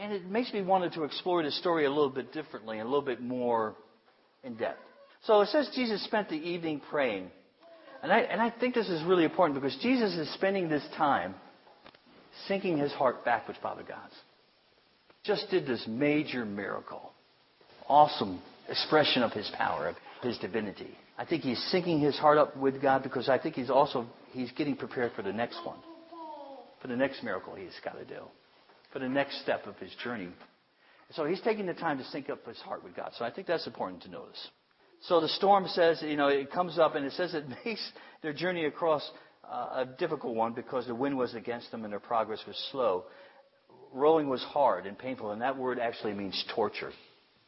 and 0.00 0.12
it 0.12 0.24
makes 0.26 0.52
me 0.52 0.62
want 0.62 0.92
to 0.92 1.04
explore 1.04 1.42
the 1.42 1.50
story 1.50 1.84
a 1.84 1.90
little 1.90 2.08
bit 2.08 2.32
differently, 2.32 2.78
a 2.78 2.84
little 2.84 3.02
bit 3.02 3.20
more 3.20 3.74
in 4.42 4.54
depth. 4.54 4.80
So 5.24 5.40
it 5.42 5.48
says 5.48 5.70
Jesus 5.74 6.02
spent 6.04 6.28
the 6.28 6.36
evening 6.36 6.80
praying. 6.90 7.30
And 8.02 8.10
I, 8.10 8.20
and 8.20 8.40
I 8.40 8.50
think 8.50 8.74
this 8.74 8.88
is 8.88 9.04
really 9.04 9.24
important 9.24 9.60
because 9.60 9.76
Jesus 9.82 10.14
is 10.14 10.32
spending 10.34 10.68
this 10.68 10.86
time 10.96 11.34
syncing 12.48 12.80
his 12.80 12.92
heart 12.92 13.24
back 13.24 13.46
with 13.46 13.56
Father 13.58 13.82
God's. 13.86 14.14
Just 15.22 15.50
did 15.50 15.66
this 15.66 15.84
major 15.86 16.46
miracle. 16.46 17.12
Awesome 17.88 18.40
expression 18.68 19.22
of 19.22 19.32
his 19.32 19.50
power, 19.56 19.88
of 19.88 19.96
his 20.22 20.38
divinity. 20.38 20.96
I 21.18 21.26
think 21.26 21.42
he's 21.42 21.58
syncing 21.72 22.00
his 22.00 22.16
heart 22.16 22.38
up 22.38 22.56
with 22.56 22.80
God 22.80 23.02
because 23.02 23.28
I 23.28 23.38
think 23.38 23.54
he's 23.54 23.68
also 23.68 24.06
he's 24.32 24.50
getting 24.52 24.76
prepared 24.76 25.12
for 25.12 25.22
the 25.22 25.32
next 25.32 25.60
one. 25.64 25.78
For 26.80 26.88
the 26.88 26.96
next 26.96 27.22
miracle 27.22 27.54
he's 27.54 27.78
got 27.84 27.98
to 27.98 28.06
do. 28.06 28.22
For 28.92 29.00
the 29.00 29.08
next 29.08 29.42
step 29.42 29.66
of 29.66 29.76
his 29.76 29.90
journey. 30.02 30.30
So 31.10 31.26
he's 31.26 31.40
taking 31.42 31.66
the 31.66 31.74
time 31.74 31.98
to 31.98 32.04
sync 32.04 32.30
up 32.30 32.46
his 32.46 32.58
heart 32.58 32.82
with 32.82 32.96
God. 32.96 33.10
So 33.18 33.24
I 33.24 33.30
think 33.30 33.46
that's 33.46 33.66
important 33.66 34.02
to 34.04 34.10
notice. 34.10 34.48
So 35.02 35.20
the 35.20 35.28
storm 35.28 35.66
says, 35.68 36.02
you 36.02 36.16
know, 36.16 36.28
it 36.28 36.50
comes 36.50 36.78
up 36.78 36.94
and 36.94 37.04
it 37.04 37.12
says 37.12 37.34
it 37.34 37.44
makes 37.64 37.82
their 38.22 38.32
journey 38.32 38.66
across 38.66 39.08
uh, 39.50 39.84
a 39.84 39.86
difficult 39.98 40.34
one 40.34 40.52
because 40.52 40.86
the 40.86 40.94
wind 40.94 41.16
was 41.16 41.34
against 41.34 41.70
them 41.70 41.84
and 41.84 41.92
their 41.92 42.00
progress 42.00 42.40
was 42.46 42.56
slow. 42.70 43.04
Rowing 43.92 44.28
was 44.28 44.42
hard 44.42 44.86
and 44.86 44.96
painful, 44.96 45.32
and 45.32 45.42
that 45.42 45.56
word 45.56 45.80
actually 45.80 46.12
means 46.12 46.44
torture. 46.54 46.92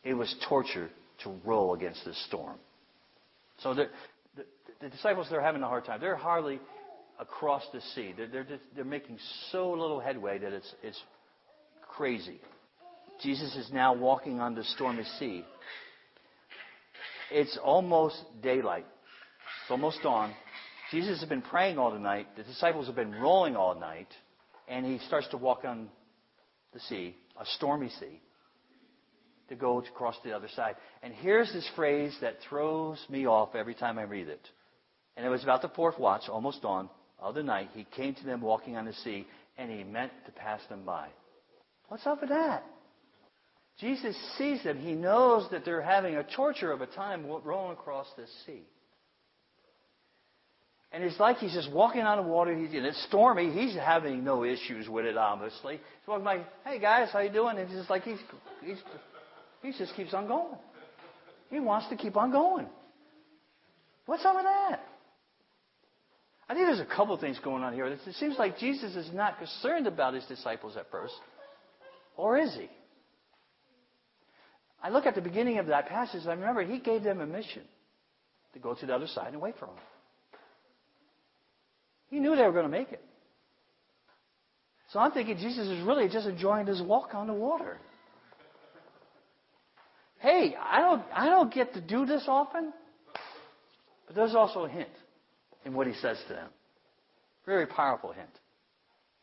It 0.03 0.15
was 0.15 0.35
torture 0.49 0.91
to 1.23 1.35
row 1.45 1.75
against 1.75 2.05
this 2.05 2.21
storm. 2.27 2.57
So 3.63 3.75
the, 3.75 3.89
the, 4.37 4.45
the 4.81 4.89
disciples, 4.89 5.29
they're 5.31 5.41
having 5.41 5.63
a 5.63 5.69
hard 5.69 5.85
time. 5.85 6.01
They're 6.01 6.17
hardly 6.17 6.59
across 7.21 7.63
the 7.73 7.81
sea. 7.95 8.13
They're, 8.17 8.27
they're, 8.27 8.45
just, 8.45 8.63
they're 8.75 8.85
making 8.85 9.19
so 9.53 9.71
little 9.71 10.01
headway 10.01 10.39
that 10.39 10.53
it's, 10.53 10.75
it's 10.83 11.01
crazy. 11.97 12.41
Jesus 13.23 13.55
is 13.55 13.71
now 13.73 13.95
walking 13.95 14.41
on 14.41 14.57
the 14.57 14.65
stormy 14.65 15.05
sea. 15.21 15.45
It's 17.33 17.59
almost 17.63 18.23
daylight. 18.43 18.87
It's 19.63 19.71
almost 19.71 20.03
dawn. 20.03 20.35
Jesus 20.91 21.21
has 21.21 21.29
been 21.29 21.43
praying 21.43 21.79
all 21.79 21.91
the 21.91 21.99
night. 21.99 22.37
The 22.37 22.43
disciples 22.43 22.87
have 22.87 22.97
been 22.97 23.15
rolling 23.15 23.57
all 23.57 23.79
night. 23.79 24.09
And 24.69 24.85
he 24.85 24.99
starts 25.07 25.29
to 25.29 25.37
walk 25.37 25.65
on 25.65 25.89
the 26.73 26.81
sea, 26.81 27.17
a 27.41 27.45
stormy 27.57 27.89
sea, 28.01 28.21
to 29.49 29.57
go 29.57 29.81
to 29.81 29.91
cross 29.91 30.17
the 30.25 30.33
other 30.33 30.49
side. 30.55 30.77
And 31.03 31.13
here's 31.13 31.53
this 31.53 31.69
phrase 31.75 32.17
that 32.21 32.37
throws 32.49 32.99
me 33.09 33.27
off 33.27 33.55
every 33.55 33.75
time 33.75 33.99
I 33.99 34.03
read 34.03 34.29
it. 34.29 34.47
And 35.17 35.27
it 35.27 35.29
was 35.29 35.43
about 35.43 35.63
the 35.63 35.69
fourth 35.69 35.99
watch, 35.99 36.29
almost 36.29 36.63
dawn, 36.63 36.89
of 37.19 37.35
the 37.35 37.43
night. 37.43 37.71
He 37.75 37.87
came 37.97 38.15
to 38.15 38.25
them 38.25 38.41
walking 38.41 38.77
on 38.77 38.85
the 38.85 38.93
sea, 38.93 39.27
and 39.59 39.71
he 39.71 39.85
meant 39.85 40.13
to 40.27 40.33
pass 40.33 40.61
them 40.69 40.85
by. 40.85 41.09
What's 41.89 42.07
up 42.07 42.21
with 42.21 42.31
that? 42.31 42.65
Jesus 43.83 44.17
sees 44.39 44.63
them. 44.63 44.79
He 44.79 44.93
knows 44.93 45.51
that 45.51 45.65
they're 45.65 45.83
having 45.83 46.15
a 46.15 46.23
torture 46.23 46.71
of 46.71 46.81
a 46.81 46.87
time 46.87 47.27
rolling 47.27 47.73
across 47.73 48.07
this 48.17 48.31
sea. 48.47 48.63
And 50.93 51.03
it's 51.03 51.19
like 51.19 51.39
he's 51.39 51.53
just 51.53 51.73
walking 51.73 52.03
on 52.03 52.19
the 52.19 52.23
water. 52.23 52.57
He's, 52.57 52.73
and 52.75 52.87
it's 52.87 53.03
stormy. 53.09 53.51
He's 53.51 53.75
having 53.75 54.23
no 54.23 54.45
issues 54.45 54.89
with 54.89 55.05
it, 55.05 55.17
obviously. 55.17 55.75
He's 55.75 56.07
walking 56.07 56.25
by, 56.25 56.43
hey 56.65 56.79
guys, 56.79 57.09
how 57.13 57.19
you 57.19 57.33
doing? 57.33 57.59
And 57.59 57.67
it's 57.67 57.73
just 57.73 57.91
like 57.91 58.05
he's, 58.05 58.19
he's, 58.65 58.79
he 59.63 59.73
just 59.77 59.97
keeps 59.97 60.15
on 60.15 60.29
going. 60.29 60.55
He 61.51 61.59
wants 61.59 61.89
to 61.89 61.97
keep 61.97 62.17
on 62.17 62.31
going. 62.31 62.69
What's 64.07 64.25
up 64.25 64.37
with 64.37 64.45
that? 64.45 64.81
I 66.49 66.55
think 66.55 66.67
there's 66.67 66.81
a 66.81 66.95
couple 66.95 67.17
things 67.17 67.41
going 67.43 67.65
on 67.65 67.73
here. 67.73 67.87
It 67.87 67.99
seems 68.21 68.37
like 68.39 68.59
Jesus 68.59 68.95
is 68.95 69.11
not 69.13 69.39
concerned 69.39 69.89
about 69.89 70.15
his 70.15 70.25
disciples 70.27 70.77
at 70.77 70.89
first. 70.91 71.15
Or 72.17 72.39
is 72.39 72.55
he? 72.55 72.69
I 74.83 74.91
look 74.91 75.07
at 75.07 75.15
the 75.15 75.21
beginning 75.21 75.59
of 75.59 75.67
that 75.67 75.89
passage, 75.89 76.23
and 76.23 76.31
I 76.31 76.35
remember 76.35 76.63
he 76.63 76.79
gave 76.79 77.03
them 77.03 77.21
a 77.21 77.27
mission 77.27 77.63
to 78.55 78.59
go 78.59 78.75
to 78.75 78.87
the 78.87 78.95
other 78.95 79.07
side 79.07 79.33
and 79.33 79.41
wait 79.41 79.55
for 79.59 79.67
him. 79.67 79.77
He 82.11 82.19
knew 82.19 82.35
they 82.35 82.43
were 82.43 82.53
going 82.53 82.65
to 82.65 82.71
make 82.71 82.93
it. 82.93 83.03
So 84.93 84.99
I'm 84.99 85.13
thinking 85.13 85.39
Jesus 85.39 85.69
is 85.69 85.83
really 85.87 86.09
just 86.09 86.27
enjoying 86.27 86.67
his 86.67 86.83
walk 86.83 87.15
on 87.15 87.27
the 87.27 87.33
water. 87.33 87.79
Hey, 90.19 90.55
I 90.61 90.81
don't, 90.81 91.03
I 91.15 91.27
don't 91.27 91.53
get 91.53 91.73
to 91.75 91.81
do 91.81 92.05
this 92.05 92.25
often, 92.29 92.73
but 94.07 94.15
there's 94.15 94.35
also 94.35 94.67
a 94.67 94.69
hint 94.69 94.91
in 95.65 95.75
what 95.75 95.87
he 95.87 95.95
says 95.95 96.19
to 96.29 96.35
them. 96.35 96.49
Very 97.47 97.67
powerful 97.67 98.13
hint. 98.13 98.29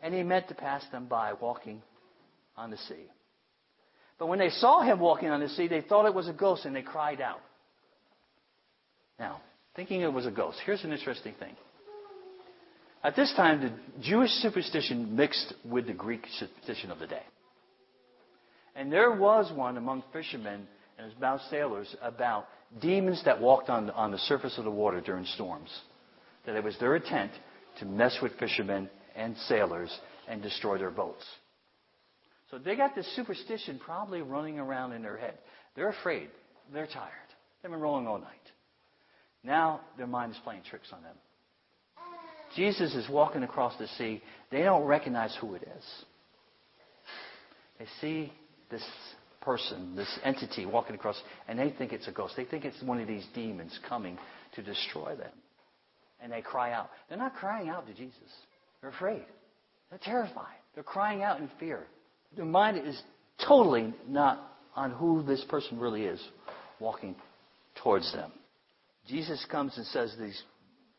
And 0.01 0.13
he 0.13 0.24
meant 0.24 0.48
to 0.48 0.56
pass 0.56 0.84
them 0.92 1.06
by 1.06 1.34
walking 1.34 1.82
on 2.58 2.72
the 2.72 2.78
sea. 2.78 3.06
But 4.20 4.28
when 4.28 4.38
they 4.38 4.50
saw 4.50 4.82
him 4.82 5.00
walking 5.00 5.30
on 5.30 5.40
the 5.40 5.50
sea, 5.50 5.68
they 5.68 5.82
thought 5.82 6.06
it 6.06 6.14
was 6.14 6.28
a 6.28 6.34
ghost 6.34 6.66
and 6.66 6.76
they 6.76 6.82
cried 6.82 7.22
out. 7.22 7.40
Now, 9.18 9.42
thinking 9.76 10.02
it 10.02 10.12
was 10.12 10.26
a 10.26 10.32
ghost, 10.32 10.60
here's 10.66 10.84
an 10.84 10.92
interesting 10.92 11.34
thing. 11.40 11.56
At 13.02 13.16
this 13.16 13.34
time, 13.36 13.62
the 13.62 13.72
Jewish 14.02 14.32
superstition 14.32 15.16
mixed 15.16 15.54
with 15.64 15.88
the 15.88 15.94
Greek 15.94 16.26
superstition 16.38 16.92
of 16.92 17.00
the 17.00 17.08
day. 17.08 17.24
And 18.76 18.92
there 18.92 19.12
was 19.12 19.52
one 19.54 19.78
among 19.78 20.04
fishermen 20.12 20.68
and 20.98 21.14
about 21.18 21.40
sailors 21.50 21.96
about 22.02 22.48
demons 22.82 23.24
that 23.24 23.40
walked 23.40 23.70
on, 23.70 23.90
on 23.92 24.12
the 24.12 24.18
surface 24.18 24.58
of 24.58 24.66
the 24.66 24.72
water 24.72 25.00
during 25.00 25.26
storms. 25.26 25.70
That 26.46 26.58
it 26.58 26.64
was 26.64 26.78
their 26.78 26.98
intent 26.98 27.32
to 27.80 27.86
mess 27.86 28.18
with 28.22 28.38
fishermen 28.38 28.90
and 29.16 29.36
sailors 29.48 29.98
and 30.28 30.42
destroy 30.42 30.78
their 30.78 30.92
boats. 30.92 31.24
So 32.51 32.58
they 32.58 32.75
got 32.75 32.96
this 32.96 33.08
superstition 33.15 33.79
probably 33.84 34.22
running 34.22 34.60
around 34.60 34.94
in 34.94 35.01
their 35.01 35.18
head. 35.18 35.38
They're 35.75 35.89
afraid. 35.89 36.29
They're 36.74 36.88
tired. 36.88 37.12
They've 37.62 37.72
been 37.72 37.79
rolling 37.79 38.08
all 38.08 38.20
night. 38.20 38.29
Now 39.44 39.82
their 39.98 40.08
mind 40.08 40.32
is 40.32 40.38
playing 40.44 40.63
tricks 40.70 40.89
on 40.91 41.03
them. 41.03 41.15
Jesus 42.56 42.96
is 42.96 43.08
walking 43.10 43.44
across 43.44 43.77
the 43.77 43.88
sea. 43.98 44.24
They 44.51 44.63
don't 44.63 44.86
recognize 44.86 45.36
who 45.39 45.53
it 45.53 45.62
is. 45.62 45.84
They 47.77 47.86
see 48.01 48.34
this 48.72 48.84
person, 49.41 49.96
this 49.96 50.20
entity 50.24 50.65
walking 50.65 50.96
across, 50.96 51.22
and 51.48 51.58
they 51.58 51.70
think 51.77 51.94
it's 51.94 52.08
a 52.08 52.12
ghost. 52.12 52.34
They 52.36 52.46
think 52.46 52.65
it's 52.65 52.82
one 52.82 53.00
of 53.00 53.08
these 53.08 53.25
demons 53.36 53.77
coming 53.88 54.18
to 54.56 54.63
destroy 54.63 55.15
them. 55.15 55.32
And 56.22 56.32
they 56.32 56.41
cry 56.41 56.74
out. 56.74 56.89
They're 57.08 57.18
not 57.18 57.36
crying 57.36 57.70
out 57.70 57.88
to 57.88 57.94
Jesus. 57.94 58.18
They're 58.82 58.89
afraid. 58.89 59.24
They're 59.89 60.00
terrified. 60.01 60.58
They're 60.74 60.84
crying 60.84 61.24
out 61.24 61.39
in 61.39 61.50
fear. 61.60 61.86
Their 62.36 62.45
mind 62.45 62.77
is 62.86 63.01
totally 63.45 63.93
not 64.07 64.57
on 64.75 64.91
who 64.91 65.24
this 65.24 65.43
person 65.50 65.79
really 65.79 66.03
is 66.03 66.21
walking 66.79 67.15
towards 67.81 68.12
them. 68.13 68.31
Jesus 69.07 69.45
comes 69.50 69.75
and 69.77 69.86
says 69.88 70.15
these 70.19 70.41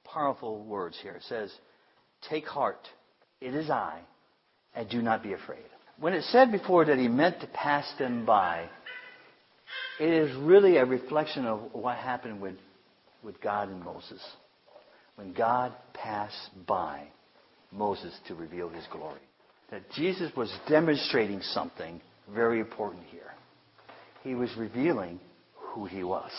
powerful 0.04 0.64
words 0.64 0.98
here. 1.02 1.12
It 1.12 1.22
says, 1.28 1.52
Take 2.28 2.46
heart, 2.46 2.88
it 3.40 3.54
is 3.54 3.70
I, 3.70 4.00
and 4.74 4.88
do 4.88 5.00
not 5.00 5.22
be 5.22 5.32
afraid. 5.32 5.64
When 5.98 6.12
it 6.12 6.24
said 6.24 6.50
before 6.50 6.84
that 6.86 6.98
he 6.98 7.08
meant 7.08 7.40
to 7.40 7.46
pass 7.46 7.90
them 7.98 8.26
by, 8.26 8.68
it 10.00 10.08
is 10.08 10.34
really 10.36 10.78
a 10.78 10.84
reflection 10.84 11.46
of 11.46 11.60
what 11.72 11.96
happened 11.96 12.40
with, 12.40 12.56
with 13.22 13.40
God 13.40 13.68
and 13.68 13.84
Moses. 13.84 14.20
When 15.14 15.32
God 15.32 15.74
passed 15.94 16.50
by 16.66 17.06
Moses 17.70 18.18
to 18.26 18.34
reveal 18.34 18.68
his 18.68 18.84
glory 18.90 19.20
that 19.70 19.90
Jesus 19.92 20.34
was 20.36 20.52
demonstrating 20.68 21.40
something 21.42 22.00
very 22.34 22.60
important 22.60 23.04
here. 23.10 23.32
He 24.22 24.34
was 24.34 24.50
revealing 24.56 25.20
who 25.54 25.86
he 25.86 26.02
was. 26.02 26.30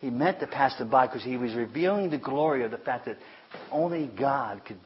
He 0.00 0.10
meant 0.10 0.38
to 0.40 0.46
pass 0.46 0.76
them 0.78 0.90
by 0.90 1.06
because 1.06 1.24
he 1.24 1.36
was 1.36 1.54
revealing 1.54 2.10
the 2.10 2.18
glory 2.18 2.64
of 2.64 2.70
the 2.70 2.78
fact 2.78 3.06
that 3.06 3.16
only 3.72 4.10
God 4.18 4.62
could 4.64 4.78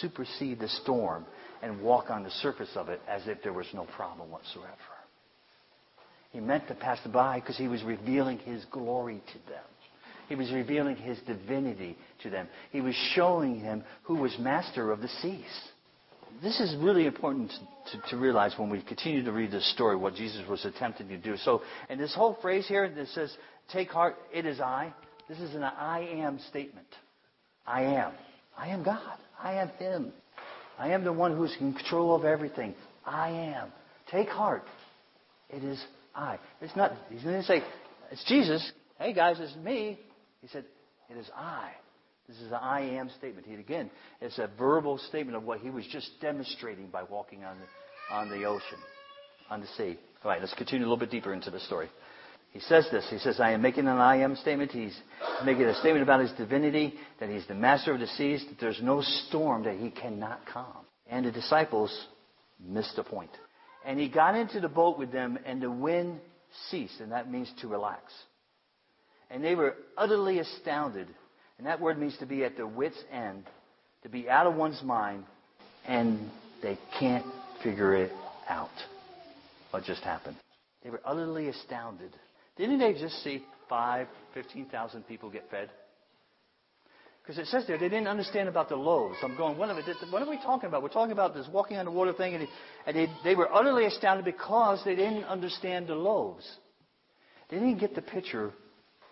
supersede 0.00 0.60
the 0.60 0.68
storm 0.68 1.24
and 1.62 1.80
walk 1.80 2.10
on 2.10 2.22
the 2.22 2.30
surface 2.30 2.70
of 2.74 2.88
it 2.88 3.00
as 3.08 3.22
if 3.26 3.42
there 3.42 3.52
was 3.52 3.66
no 3.72 3.86
problem 3.96 4.30
whatsoever. 4.30 4.76
He 6.32 6.40
meant 6.40 6.68
to 6.68 6.74
pass 6.74 7.00
them 7.02 7.12
by 7.12 7.40
because 7.40 7.56
he 7.56 7.68
was 7.68 7.82
revealing 7.82 8.38
his 8.38 8.64
glory 8.70 9.22
to 9.32 9.50
them. 9.50 9.64
He 10.28 10.34
was 10.34 10.50
revealing 10.50 10.96
his 10.96 11.18
divinity 11.26 11.96
to 12.22 12.30
them. 12.30 12.48
He 12.70 12.80
was 12.80 12.94
showing 13.14 13.60
him 13.60 13.84
who 14.04 14.16
was 14.16 14.34
master 14.38 14.90
of 14.90 15.00
the 15.00 15.08
seas 15.20 15.71
this 16.42 16.60
is 16.60 16.76
really 16.76 17.06
important 17.06 17.52
to, 17.92 18.00
to, 18.10 18.16
realize 18.16 18.54
when 18.56 18.70
we 18.70 18.82
continue 18.82 19.24
to 19.24 19.32
read 19.32 19.50
this 19.50 19.70
story, 19.72 19.96
what 19.96 20.14
Jesus 20.14 20.46
was 20.48 20.64
attempting 20.64 21.08
to 21.08 21.18
do. 21.18 21.36
So, 21.36 21.62
and 21.88 22.00
this 22.00 22.14
whole 22.14 22.38
phrase 22.40 22.66
here 22.66 22.88
that 22.88 23.08
says, 23.08 23.34
take 23.72 23.90
heart, 23.90 24.16
it 24.32 24.46
is 24.46 24.60
I, 24.60 24.94
this 25.28 25.38
is 25.38 25.54
an 25.54 25.62
I 25.62 26.00
am 26.00 26.38
statement. 26.48 26.86
I 27.66 27.82
am. 27.82 28.12
I 28.56 28.68
am 28.68 28.82
God. 28.82 29.18
I 29.40 29.54
am 29.54 29.68
Him. 29.70 30.12
I 30.78 30.90
am 30.90 31.04
the 31.04 31.12
one 31.12 31.36
who's 31.36 31.54
in 31.60 31.74
control 31.74 32.14
of 32.14 32.24
everything. 32.24 32.74
I 33.04 33.30
am. 33.30 33.72
Take 34.10 34.28
heart. 34.28 34.64
It 35.48 35.62
is 35.62 35.82
I. 36.14 36.38
It's 36.60 36.74
not, 36.76 36.92
he 37.08 37.16
didn't 37.16 37.44
say, 37.44 37.62
it's 38.10 38.24
Jesus. 38.24 38.72
Hey 38.98 39.12
guys, 39.12 39.36
it's 39.38 39.56
me. 39.56 39.98
He 40.40 40.48
said, 40.48 40.64
it 41.10 41.16
is 41.16 41.28
I. 41.36 41.70
This 42.32 42.46
is 42.46 42.52
an 42.52 42.60
I 42.62 42.80
am 42.80 43.10
statement. 43.18 43.46
He, 43.46 43.54
again, 43.54 43.90
it's 44.22 44.38
a 44.38 44.48
verbal 44.58 44.96
statement 44.96 45.36
of 45.36 45.42
what 45.42 45.60
he 45.60 45.68
was 45.68 45.84
just 45.92 46.08
demonstrating 46.22 46.86
by 46.86 47.02
walking 47.02 47.44
on 47.44 47.58
the, 47.58 48.14
on 48.14 48.30
the 48.30 48.46
ocean, 48.46 48.78
on 49.50 49.60
the 49.60 49.66
sea. 49.76 49.98
All 50.24 50.30
right, 50.30 50.40
let's 50.40 50.54
continue 50.54 50.86
a 50.86 50.88
little 50.88 50.96
bit 50.96 51.10
deeper 51.10 51.34
into 51.34 51.50
the 51.50 51.60
story. 51.60 51.90
He 52.52 52.60
says 52.60 52.88
this. 52.90 53.06
He 53.10 53.18
says, 53.18 53.38
I 53.38 53.52
am 53.52 53.60
making 53.60 53.86
an 53.86 53.98
I 53.98 54.22
am 54.22 54.36
statement. 54.36 54.70
He's 54.70 54.98
making 55.44 55.64
a 55.64 55.74
statement 55.74 56.02
about 56.02 56.20
his 56.20 56.32
divinity, 56.32 56.94
that 57.20 57.28
he's 57.28 57.46
the 57.48 57.54
master 57.54 57.92
of 57.92 58.00
the 58.00 58.06
seas, 58.06 58.42
that 58.48 58.58
there's 58.58 58.80
no 58.82 59.02
storm 59.02 59.64
that 59.64 59.76
he 59.76 59.90
cannot 59.90 60.40
calm. 60.46 60.86
And 61.10 61.26
the 61.26 61.32
disciples 61.32 61.94
missed 62.66 62.96
the 62.96 63.04
point. 63.04 63.30
And 63.84 64.00
he 64.00 64.08
got 64.08 64.36
into 64.36 64.58
the 64.58 64.70
boat 64.70 64.98
with 64.98 65.12
them, 65.12 65.38
and 65.44 65.60
the 65.60 65.70
wind 65.70 66.18
ceased, 66.70 66.98
and 67.00 67.12
that 67.12 67.30
means 67.30 67.52
to 67.60 67.68
relax. 67.68 68.04
And 69.30 69.44
they 69.44 69.54
were 69.54 69.74
utterly 69.98 70.38
astounded 70.38 71.08
and 71.62 71.68
that 71.68 71.80
word 71.80 71.96
means 71.96 72.18
to 72.18 72.26
be 72.26 72.42
at 72.42 72.56
their 72.56 72.66
wits' 72.66 72.96
end, 73.12 73.44
to 74.02 74.08
be 74.08 74.28
out 74.28 74.48
of 74.48 74.56
one's 74.56 74.82
mind, 74.82 75.22
and 75.86 76.28
they 76.60 76.76
can't 76.98 77.24
figure 77.62 77.94
it 77.94 78.10
out. 78.48 78.68
What 79.70 79.84
just 79.84 80.02
happened? 80.02 80.34
They 80.82 80.90
were 80.90 81.00
utterly 81.04 81.46
astounded. 81.46 82.16
Didn't 82.56 82.80
they 82.80 82.94
just 82.94 83.22
see 83.22 83.44
five, 83.68 84.08
15,000 84.34 85.06
people 85.06 85.30
get 85.30 85.48
fed? 85.52 85.70
Because 87.22 87.38
it 87.38 87.46
says 87.46 87.64
there 87.68 87.78
they 87.78 87.88
didn't 87.88 88.08
understand 88.08 88.48
about 88.48 88.68
the 88.68 88.74
loaves. 88.74 89.18
I'm 89.22 89.36
going, 89.36 89.56
what 89.56 89.68
are, 89.68 89.76
we, 89.76 89.82
what 90.10 90.20
are 90.20 90.28
we 90.28 90.38
talking 90.38 90.68
about? 90.68 90.82
We're 90.82 90.88
talking 90.88 91.12
about 91.12 91.32
this 91.32 91.46
walking 91.52 91.76
on 91.76 91.84
the 91.84 91.92
water 91.92 92.12
thing, 92.12 92.34
and, 92.34 92.48
and 92.88 92.96
they, 92.96 93.06
they 93.22 93.36
were 93.36 93.48
utterly 93.54 93.86
astounded 93.86 94.24
because 94.24 94.82
they 94.84 94.96
didn't 94.96 95.26
understand 95.26 95.86
the 95.86 95.94
loaves. 95.94 96.44
They 97.50 97.58
didn't 97.58 97.78
get 97.78 97.94
the 97.94 98.02
picture 98.02 98.52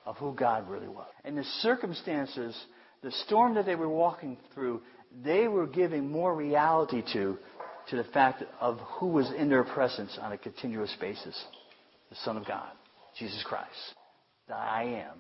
of 0.07 0.17
who 0.17 0.35
God 0.35 0.69
really 0.69 0.89
was. 0.89 1.09
And 1.25 1.37
the 1.37 1.45
circumstances, 1.61 2.57
the 3.03 3.13
storm 3.27 3.55
that 3.55 3.67
they 3.67 3.75
were 3.75 3.89
walking 3.89 4.37
through, 4.55 4.83
they 5.25 5.49
were 5.49 5.67
giving 5.67 6.11
more 6.11 6.35
reality 6.35 7.03
to, 7.13 7.39
to 7.89 7.97
the 7.97 8.05
fact 8.05 8.43
of 8.61 8.79
who 8.99 9.09
was 9.09 9.31
in 9.37 9.49
their 9.49 9.65
presence 9.65 10.19
on 10.21 10.33
a 10.33 10.39
continuous 10.39 10.95
basis. 11.01 11.39
The 12.11 12.17
Son 12.25 12.37
of 12.37 12.47
God, 12.47 12.71
Jesus 13.19 13.43
Christ, 13.47 13.69
the 14.49 14.55
I 14.55 15.05
am. 15.07 15.19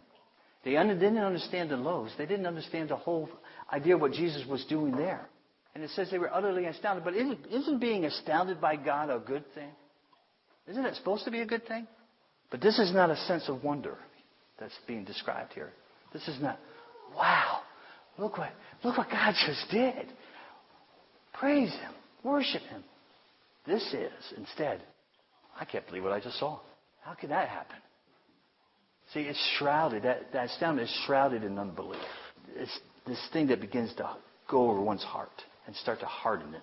They 0.64 0.72
didn't 0.72 1.18
understand 1.18 1.70
the 1.70 1.76
loaves. 1.76 2.12
They 2.18 2.26
didn't 2.26 2.46
understand 2.46 2.90
the 2.90 2.96
whole 2.96 3.28
idea 3.72 3.94
of 3.94 4.00
what 4.00 4.12
Jesus 4.12 4.46
was 4.46 4.64
doing 4.66 4.96
there. 4.96 5.28
And 5.74 5.84
it 5.84 5.90
says 5.90 6.10
they 6.10 6.18
were 6.18 6.32
utterly 6.34 6.66
astounded. 6.66 7.04
But 7.04 7.14
isn't, 7.14 7.46
isn't 7.50 7.78
being 7.78 8.04
astounded 8.04 8.60
by 8.60 8.76
God 8.76 9.08
a 9.08 9.20
good 9.20 9.44
thing? 9.54 9.70
Isn't 10.68 10.84
it 10.84 10.96
supposed 10.96 11.24
to 11.24 11.30
be 11.30 11.40
a 11.40 11.46
good 11.46 11.66
thing? 11.66 11.86
But 12.50 12.60
this 12.60 12.78
is 12.78 12.92
not 12.92 13.10
a 13.10 13.16
sense 13.16 13.48
of 13.48 13.62
wonder 13.62 13.96
that's 14.60 14.78
being 14.86 15.04
described 15.04 15.52
here. 15.54 15.72
This 16.12 16.26
is 16.28 16.40
not, 16.40 16.58
wow, 17.16 17.60
look 18.18 18.38
what, 18.38 18.50
look 18.84 18.98
what 18.98 19.10
God 19.10 19.34
just 19.46 19.70
did. 19.70 20.12
Praise 21.32 21.72
Him. 21.72 21.92
Worship 22.22 22.62
Him. 22.62 22.84
This 23.66 23.82
is, 23.94 24.12
instead, 24.36 24.82
I 25.58 25.64
can't 25.64 25.86
believe 25.86 26.04
what 26.04 26.12
I 26.12 26.20
just 26.20 26.38
saw. 26.38 26.60
How 27.02 27.14
could 27.14 27.30
that 27.30 27.48
happen? 27.48 27.76
See, 29.14 29.20
it's 29.20 29.56
shrouded, 29.58 30.04
that, 30.04 30.32
that 30.32 30.50
astoundment 30.50 30.88
is 30.88 31.02
shrouded 31.06 31.42
in 31.42 31.58
unbelief. 31.58 32.00
It's 32.54 32.78
this 33.06 33.20
thing 33.32 33.48
that 33.48 33.60
begins 33.60 33.92
to 33.96 34.16
go 34.48 34.70
over 34.70 34.80
one's 34.80 35.02
heart 35.02 35.30
and 35.66 35.74
start 35.76 36.00
to 36.00 36.06
harden 36.06 36.54
it 36.54 36.62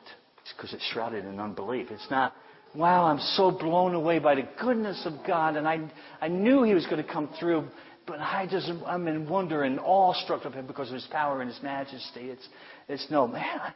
because 0.55 0.73
it's 0.73 0.83
shrouded 0.93 1.25
in 1.25 1.39
unbelief. 1.39 1.87
It's 1.91 2.09
not, 2.09 2.33
wow, 2.73 3.05
I'm 3.05 3.19
so 3.35 3.51
blown 3.51 3.93
away 3.93 4.19
by 4.19 4.35
the 4.35 4.47
goodness 4.61 5.01
of 5.05 5.13
God, 5.25 5.55
and 5.57 5.67
I, 5.67 5.79
I 6.21 6.27
knew 6.27 6.63
He 6.63 6.73
was 6.73 6.85
going 6.85 7.03
to 7.03 7.11
come 7.11 7.29
through, 7.39 7.67
but 8.07 8.19
I 8.19 8.47
just, 8.49 8.71
I'm 8.85 9.07
in 9.07 9.27
wonder 9.27 9.63
and 9.63 9.79
awestruck 9.79 10.45
of 10.45 10.53
Him 10.53 10.65
because 10.65 10.87
of 10.87 10.95
His 10.95 11.07
power 11.11 11.41
and 11.41 11.51
His 11.51 11.61
majesty. 11.61 12.29
It's, 12.29 12.47
it's 12.87 13.05
no, 13.11 13.27
man, 13.27 13.73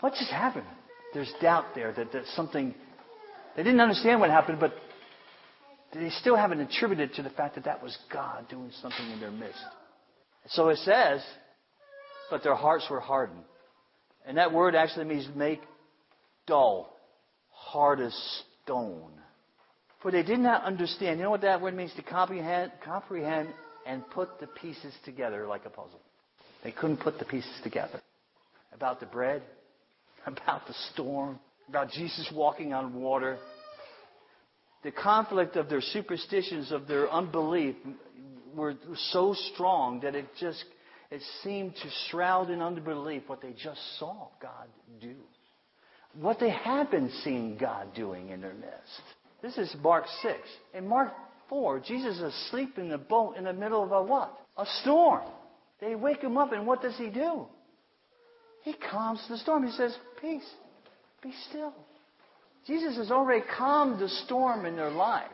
what 0.00 0.12
just 0.14 0.30
happened? 0.30 0.66
There's 1.14 1.32
doubt 1.40 1.66
there 1.74 1.92
that, 1.92 2.12
that 2.12 2.24
something, 2.34 2.74
they 3.56 3.62
didn't 3.62 3.80
understand 3.80 4.20
what 4.20 4.30
happened, 4.30 4.58
but 4.60 4.74
they 5.94 6.10
still 6.10 6.36
haven't 6.36 6.60
attributed 6.60 7.14
to 7.14 7.22
the 7.22 7.30
fact 7.30 7.54
that 7.54 7.64
that 7.64 7.82
was 7.82 7.96
God 8.12 8.48
doing 8.50 8.70
something 8.82 9.10
in 9.12 9.20
their 9.20 9.30
midst. 9.30 9.62
So 10.48 10.68
it 10.68 10.78
says, 10.78 11.22
but 12.30 12.42
their 12.42 12.54
hearts 12.54 12.86
were 12.90 13.00
hardened. 13.00 13.44
And 14.26 14.38
that 14.38 14.52
word 14.52 14.74
actually 14.74 15.06
means 15.06 15.28
make 15.36 15.60
dull, 16.46 16.92
hard 17.50 18.00
as 18.00 18.42
stone. 18.64 19.12
For 20.06 20.12
they 20.12 20.22
did 20.22 20.38
not 20.38 20.62
understand. 20.62 21.18
You 21.18 21.24
know 21.24 21.30
what 21.32 21.40
that 21.40 21.60
word 21.60 21.74
means? 21.74 21.92
To 21.96 22.02
comprehend, 22.02 22.70
comprehend 22.84 23.48
and 23.84 24.08
put 24.10 24.38
the 24.38 24.46
pieces 24.46 24.94
together 25.04 25.48
like 25.48 25.66
a 25.66 25.68
puzzle. 25.68 26.00
They 26.62 26.70
couldn't 26.70 26.98
put 26.98 27.18
the 27.18 27.24
pieces 27.24 27.50
together. 27.64 28.00
About 28.72 29.00
the 29.00 29.06
bread, 29.06 29.42
about 30.28 30.64
the 30.68 30.74
storm, 30.92 31.40
about 31.68 31.90
Jesus 31.90 32.30
walking 32.32 32.72
on 32.72 32.94
water. 32.94 33.36
The 34.84 34.92
conflict 34.92 35.56
of 35.56 35.68
their 35.68 35.80
superstitions, 35.80 36.70
of 36.70 36.86
their 36.86 37.10
unbelief, 37.10 37.74
were 38.54 38.74
so 39.10 39.34
strong 39.54 39.98
that 40.02 40.14
it 40.14 40.26
just 40.38 40.64
it 41.10 41.20
seemed 41.42 41.74
to 41.74 41.90
shroud 42.10 42.50
in 42.50 42.62
unbelief 42.62 43.24
what 43.26 43.42
they 43.42 43.54
just 43.60 43.80
saw 43.98 44.28
God 44.40 44.68
do. 45.00 45.16
What 46.14 46.38
they 46.38 46.50
had 46.50 46.92
been 46.92 47.10
seeing 47.24 47.58
God 47.58 47.92
doing 47.96 48.28
in 48.28 48.40
their 48.40 48.54
midst. 48.54 49.02
This 49.46 49.58
is 49.58 49.76
Mark 49.80 50.06
6. 50.22 50.34
In 50.74 50.88
Mark 50.88 51.12
4, 51.48 51.78
Jesus 51.78 52.16
is 52.16 52.22
asleep 52.22 52.78
in 52.78 52.88
the 52.88 52.98
boat 52.98 53.36
in 53.36 53.44
the 53.44 53.52
middle 53.52 53.84
of 53.84 53.92
a 53.92 54.02
what? 54.02 54.36
A 54.56 54.66
storm. 54.82 55.22
They 55.80 55.94
wake 55.94 56.20
him 56.20 56.36
up, 56.36 56.50
and 56.50 56.66
what 56.66 56.82
does 56.82 56.96
he 56.98 57.10
do? 57.10 57.46
He 58.64 58.72
calms 58.90 59.24
the 59.28 59.38
storm. 59.38 59.64
He 59.64 59.70
says, 59.70 59.96
Peace, 60.20 60.50
be 61.22 61.32
still. 61.48 61.72
Jesus 62.66 62.96
has 62.96 63.12
already 63.12 63.44
calmed 63.56 64.00
the 64.00 64.08
storm 64.08 64.66
in 64.66 64.74
their 64.74 64.90
lives. 64.90 65.30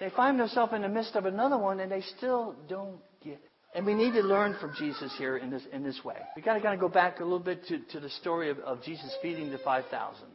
They 0.00 0.10
find 0.10 0.40
themselves 0.40 0.72
in 0.74 0.82
the 0.82 0.88
midst 0.88 1.14
of 1.14 1.26
another 1.26 1.58
one, 1.58 1.78
and 1.78 1.92
they 1.92 2.02
still 2.16 2.56
don't 2.68 2.98
get 3.22 3.34
it. 3.34 3.50
And 3.72 3.86
we 3.86 3.94
need 3.94 4.14
to 4.14 4.22
learn 4.22 4.56
from 4.60 4.74
Jesus 4.76 5.14
here 5.16 5.36
in 5.36 5.48
this, 5.48 5.62
in 5.72 5.84
this 5.84 6.00
way. 6.04 6.16
We've 6.34 6.44
got 6.44 6.54
to 6.54 6.60
kind 6.60 6.74
of 6.74 6.80
go 6.80 6.88
back 6.88 7.20
a 7.20 7.22
little 7.22 7.38
bit 7.38 7.64
to, 7.68 7.78
to 7.92 8.00
the 8.00 8.10
story 8.10 8.50
of, 8.50 8.58
of 8.58 8.82
Jesus 8.82 9.16
feeding 9.22 9.52
the 9.52 9.58
5,000. 9.58 10.26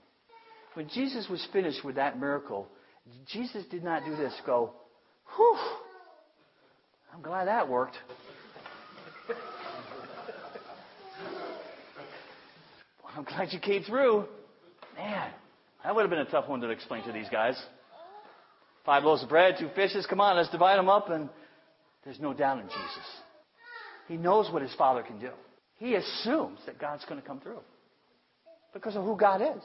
When 0.73 0.87
Jesus 0.89 1.27
was 1.29 1.45
finished 1.51 1.83
with 1.83 1.95
that 1.95 2.19
miracle, 2.19 2.67
Jesus 3.31 3.65
did 3.71 3.83
not 3.83 4.05
do 4.05 4.15
this, 4.15 4.33
go, 4.45 4.73
whew, 5.35 5.57
I'm 7.13 7.21
glad 7.21 7.47
that 7.47 7.67
worked. 7.67 7.97
I'm 13.17 13.23
glad 13.23 13.51
you 13.51 13.59
came 13.59 13.83
through. 13.83 14.25
Man, 14.95 15.31
that 15.83 15.95
would 15.95 16.01
have 16.01 16.09
been 16.09 16.19
a 16.19 16.25
tough 16.25 16.47
one 16.47 16.61
to 16.61 16.69
explain 16.69 17.03
to 17.05 17.11
these 17.11 17.27
guys. 17.29 17.61
Five 18.85 19.03
loaves 19.03 19.23
of 19.23 19.29
bread, 19.29 19.55
two 19.59 19.69
fishes. 19.75 20.05
Come 20.05 20.21
on, 20.21 20.37
let's 20.37 20.49
divide 20.49 20.77
them 20.77 20.89
up. 20.89 21.09
And 21.09 21.29
there's 22.05 22.19
no 22.19 22.33
doubt 22.33 22.59
in 22.59 22.65
Jesus. 22.65 23.07
He 24.07 24.17
knows 24.17 24.51
what 24.51 24.61
his 24.61 24.73
Father 24.75 25.03
can 25.03 25.19
do. 25.19 25.31
He 25.77 25.95
assumes 25.95 26.59
that 26.65 26.79
God's 26.79 27.05
going 27.05 27.19
to 27.19 27.27
come 27.27 27.39
through 27.39 27.59
because 28.73 28.95
of 28.95 29.03
who 29.03 29.17
God 29.17 29.41
is. 29.41 29.63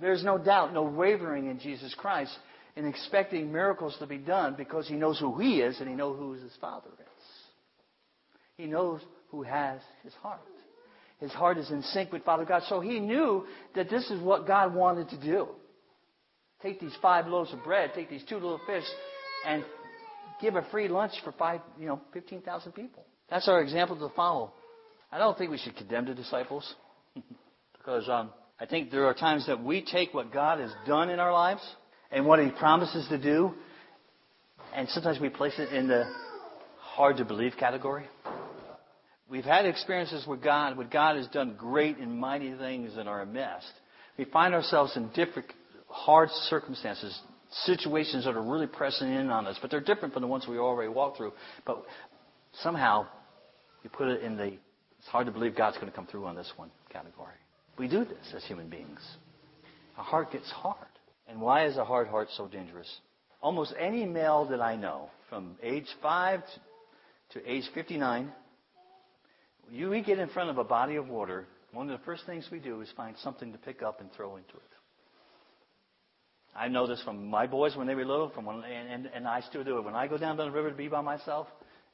There's 0.00 0.24
no 0.24 0.38
doubt, 0.38 0.72
no 0.72 0.82
wavering 0.82 1.50
in 1.50 1.58
Jesus 1.58 1.94
Christ 1.94 2.36
in 2.76 2.86
expecting 2.86 3.52
miracles 3.52 3.96
to 3.98 4.06
be 4.06 4.18
done 4.18 4.54
because 4.56 4.86
he 4.86 4.94
knows 4.94 5.18
who 5.18 5.38
he 5.38 5.60
is 5.60 5.80
and 5.80 5.88
he 5.88 5.94
knows 5.94 6.16
who 6.18 6.32
his 6.32 6.52
Father 6.60 6.90
is. 6.98 7.24
He 8.56 8.66
knows 8.66 9.00
who 9.30 9.42
has 9.42 9.80
his 10.04 10.12
heart. 10.14 10.40
His 11.20 11.32
heart 11.32 11.58
is 11.58 11.70
in 11.70 11.82
sync 11.82 12.12
with 12.12 12.24
Father 12.24 12.44
God. 12.44 12.62
So 12.68 12.80
he 12.80 13.00
knew 13.00 13.46
that 13.74 13.90
this 13.90 14.08
is 14.10 14.20
what 14.22 14.46
God 14.46 14.74
wanted 14.74 15.08
to 15.10 15.20
do. 15.20 15.48
Take 16.62 16.80
these 16.80 16.94
five 17.02 17.26
loaves 17.26 17.52
of 17.52 17.62
bread, 17.64 17.92
take 17.94 18.10
these 18.10 18.24
two 18.28 18.36
little 18.36 18.60
fish, 18.66 18.84
and 19.46 19.64
give 20.40 20.54
a 20.54 20.62
free 20.70 20.88
lunch 20.88 21.12
for 21.24 21.32
five, 21.32 21.60
you 21.78 21.86
know, 21.86 22.00
15,000 22.12 22.72
people. 22.72 23.04
That's 23.28 23.48
our 23.48 23.60
example 23.60 23.96
to 23.96 24.14
follow. 24.14 24.52
I 25.10 25.18
don't 25.18 25.36
think 25.36 25.50
we 25.50 25.58
should 25.58 25.76
condemn 25.76 26.06
the 26.06 26.14
disciples 26.14 26.74
because 27.72 28.08
um, 28.08 28.30
I 28.60 28.66
think 28.66 28.90
there 28.90 29.06
are 29.06 29.14
times 29.14 29.46
that 29.46 29.62
we 29.62 29.82
take 29.84 30.12
what 30.12 30.32
God 30.32 30.58
has 30.58 30.72
done 30.86 31.10
in 31.10 31.20
our 31.20 31.32
lives 31.32 31.62
and 32.10 32.26
what 32.26 32.40
He 32.40 32.50
promises 32.50 33.06
to 33.08 33.18
do, 33.18 33.54
and 34.74 34.88
sometimes 34.88 35.20
we 35.20 35.28
place 35.28 35.54
it 35.58 35.72
in 35.72 35.88
the 35.88 36.04
hard 36.80 37.18
to 37.18 37.24
believe 37.24 37.52
category. 37.58 38.04
We've 39.28 39.44
had 39.44 39.66
experiences 39.66 40.26
with 40.26 40.42
God, 40.42 40.76
where 40.76 40.86
God 40.86 41.16
has 41.16 41.26
done 41.28 41.54
great 41.56 41.98
and 41.98 42.18
mighty 42.18 42.54
things 42.54 42.96
in 42.96 43.06
our 43.06 43.24
midst. 43.26 43.70
We 44.16 44.24
find 44.24 44.54
ourselves 44.54 44.96
in 44.96 45.08
different 45.10 45.52
hard 45.86 46.30
circumstances, 46.48 47.16
situations 47.64 48.24
that 48.24 48.34
are 48.34 48.42
really 48.42 48.66
pressing 48.66 49.12
in 49.12 49.30
on 49.30 49.46
us, 49.46 49.56
but 49.60 49.70
they're 49.70 49.80
different 49.80 50.14
from 50.14 50.22
the 50.22 50.28
ones 50.28 50.46
we 50.48 50.58
already 50.58 50.88
walked 50.88 51.18
through. 51.18 51.32
But 51.64 51.84
somehow, 52.62 53.06
you 53.84 53.90
put 53.90 54.08
it 54.08 54.22
in 54.22 54.36
the, 54.36 54.46
it's 54.98 55.08
hard 55.08 55.26
to 55.26 55.32
believe 55.32 55.54
God's 55.54 55.76
going 55.76 55.90
to 55.90 55.94
come 55.94 56.06
through 56.06 56.26
on 56.26 56.34
this 56.34 56.50
one 56.56 56.70
category. 56.90 57.34
We 57.78 57.88
do 57.88 58.04
this 58.04 58.34
as 58.34 58.44
human 58.44 58.68
beings. 58.68 59.00
Our 59.96 60.04
heart 60.04 60.32
gets 60.32 60.50
hard. 60.50 60.76
And 61.28 61.40
why 61.40 61.66
is 61.66 61.76
a 61.76 61.84
hard 61.84 62.08
heart 62.08 62.28
so 62.36 62.48
dangerous? 62.48 62.88
Almost 63.40 63.74
any 63.78 64.04
male 64.04 64.46
that 64.46 64.60
I 64.60 64.76
know, 64.76 65.10
from 65.28 65.56
age 65.62 65.86
5 66.02 66.40
to 67.34 67.50
age 67.50 67.64
59, 67.74 68.32
you 69.70 69.90
we 69.90 70.02
get 70.02 70.18
in 70.18 70.28
front 70.30 70.50
of 70.50 70.58
a 70.58 70.64
body 70.64 70.96
of 70.96 71.08
water, 71.08 71.46
one 71.72 71.90
of 71.90 71.98
the 71.98 72.04
first 72.04 72.24
things 72.24 72.48
we 72.50 72.58
do 72.58 72.80
is 72.80 72.88
find 72.96 73.14
something 73.22 73.52
to 73.52 73.58
pick 73.58 73.82
up 73.82 74.00
and 74.00 74.10
throw 74.12 74.36
into 74.36 74.54
it. 74.54 74.62
I 76.56 76.68
know 76.68 76.86
this 76.86 77.02
from 77.02 77.28
my 77.28 77.46
boys 77.46 77.76
when 77.76 77.86
they 77.86 77.94
were 77.94 78.04
little, 78.04 78.30
from 78.30 78.46
when, 78.46 78.64
and, 78.64 78.88
and, 78.88 79.10
and 79.14 79.28
I 79.28 79.42
still 79.42 79.62
do 79.62 79.78
it. 79.78 79.84
When 79.84 79.94
I 79.94 80.08
go 80.08 80.16
down 80.16 80.36
to 80.38 80.44
the 80.44 80.50
river 80.50 80.70
to 80.70 80.76
be 80.76 80.88
by 80.88 81.02
myself 81.02 81.46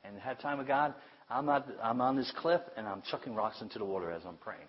and 0.05 0.19
have 0.21 0.39
time 0.39 0.59
with 0.59 0.69
God, 0.69 0.95
I'm, 1.29 1.45
not, 1.45 1.67
I'm 1.83 2.01
on 2.01 2.17
this 2.17 2.33
cliff 2.39 2.61
and 2.77 2.87
I'm 2.87 3.03
chucking 3.11 3.35
rocks 3.35 3.61
into 3.61 3.79
the 3.79 3.85
water 3.85 4.11
as 4.11 4.23
I'm 4.27 4.37
praying. 4.37 4.69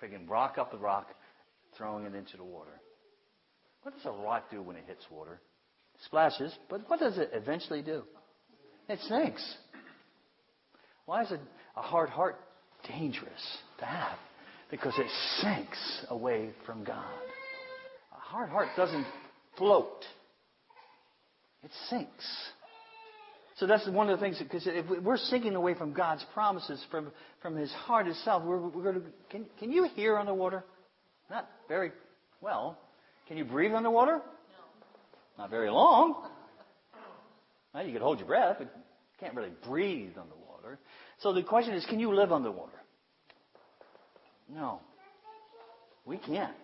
Picking 0.00 0.26
rock 0.26 0.56
up 0.58 0.72
the 0.72 0.78
rock, 0.78 1.08
throwing 1.76 2.04
it 2.04 2.14
into 2.14 2.36
the 2.36 2.44
water. 2.44 2.80
What 3.82 3.94
does 3.94 4.06
a 4.06 4.10
rock 4.10 4.50
do 4.50 4.62
when 4.62 4.76
it 4.76 4.84
hits 4.86 5.04
water? 5.10 5.40
It 5.94 6.00
splashes, 6.04 6.52
but 6.68 6.88
what 6.88 7.00
does 7.00 7.18
it 7.18 7.30
eventually 7.32 7.82
do? 7.82 8.04
It 8.88 8.98
sinks. 9.08 9.56
Why 11.06 11.22
is 11.22 11.30
a, 11.30 11.40
a 11.76 11.82
hard 11.82 12.08
heart 12.08 12.36
dangerous 12.86 13.58
to 13.78 13.84
have? 13.84 14.18
Because 14.70 14.94
it 14.98 15.10
sinks 15.40 16.06
away 16.08 16.50
from 16.64 16.84
God 16.84 17.04
A 18.16 18.20
hard 18.20 18.50
heart 18.50 18.68
doesn't 18.76 19.06
float, 19.58 20.04
it 21.64 21.70
sinks. 21.88 22.24
So 23.56 23.66
that's 23.66 23.86
one 23.88 24.08
of 24.08 24.18
the 24.18 24.24
things, 24.24 24.38
because 24.38 24.66
if 24.66 24.86
we're 25.02 25.18
sinking 25.18 25.54
away 25.54 25.74
from 25.74 25.92
God's 25.92 26.24
promises, 26.32 26.82
from, 26.90 27.10
from 27.42 27.56
His 27.56 27.70
heart 27.72 28.06
itself, 28.06 28.42
we're, 28.44 28.58
we're 28.58 28.82
going 28.82 28.94
to, 28.94 29.02
can, 29.30 29.44
can 29.58 29.70
you 29.72 29.88
hear 29.94 30.16
underwater? 30.16 30.64
Not 31.28 31.48
very 31.68 31.92
well. 32.40 32.78
Can 33.28 33.36
you 33.36 33.44
breathe 33.44 33.72
underwater? 33.74 34.16
No. 34.16 34.22
Not 35.38 35.50
very 35.50 35.70
long. 35.70 36.26
Well, 37.74 37.86
you 37.86 37.92
can 37.92 38.02
hold 38.02 38.18
your 38.18 38.26
breath, 38.26 38.56
but 38.58 38.68
you 38.74 38.82
can't 39.20 39.34
really 39.34 39.52
breathe 39.66 40.12
underwater. 40.18 40.78
So 41.18 41.32
the 41.32 41.42
question 41.42 41.74
is, 41.74 41.84
can 41.86 42.00
you 42.00 42.14
live 42.14 42.32
underwater? 42.32 42.80
No. 44.52 44.80
We 46.04 46.16
can't. 46.16 46.54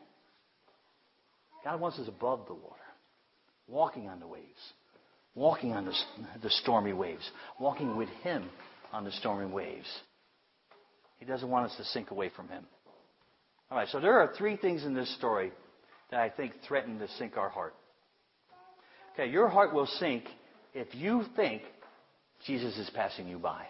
God 1.63 1.81
wants 1.81 1.99
us 1.99 2.09
above 2.09 2.47
the 2.47 2.55
water, 2.55 2.77
walking 3.69 4.09
on 4.09 4.21
the 4.21 4.27
waves, 4.27 4.45
walking 5.37 5.73
on 5.73 5.85
the, 5.85 6.51
stormy 6.51 6.93
waves, 6.93 7.31
walking 7.61 7.97
with 7.97 8.09
Him 8.23 8.49
on 8.93 9.05
the 9.05 9.13
stormy 9.13 9.47
waves. 9.47 9.87
He 11.19 11.27
doesn't 11.27 11.49
want 11.49 11.71
us 11.71 11.77
to 11.77 11.85
sink 11.85 12.11
away 12.11 12.31
from 12.35 12.49
Him. 12.49 12.65
All 13.71 13.79
right, 13.79 13.89
so 13.89 14.01
there 14.01 14.19
are 14.19 14.33
three 14.37 14.57
things 14.57 14.85
in 14.85 14.95
this 14.95 15.15
story 15.17 15.53
that 16.11 16.21
I 16.21 16.31
think 16.31 16.53
threaten 16.67 16.99
to 16.99 17.09
sink 17.19 17.37
our 17.37 17.49
heart. 17.49 17.75
Okay, 19.15 19.31
your 19.31 19.49
heart 19.49 19.73
will 19.73 19.87
sink 19.87 20.25
if 20.75 20.89
you 20.95 21.23
think 21.37 21.63
Jesus 22.47 22.77
is 22.79 22.91
passing 22.95 23.29
you 23.29 23.39
by. 23.39 23.67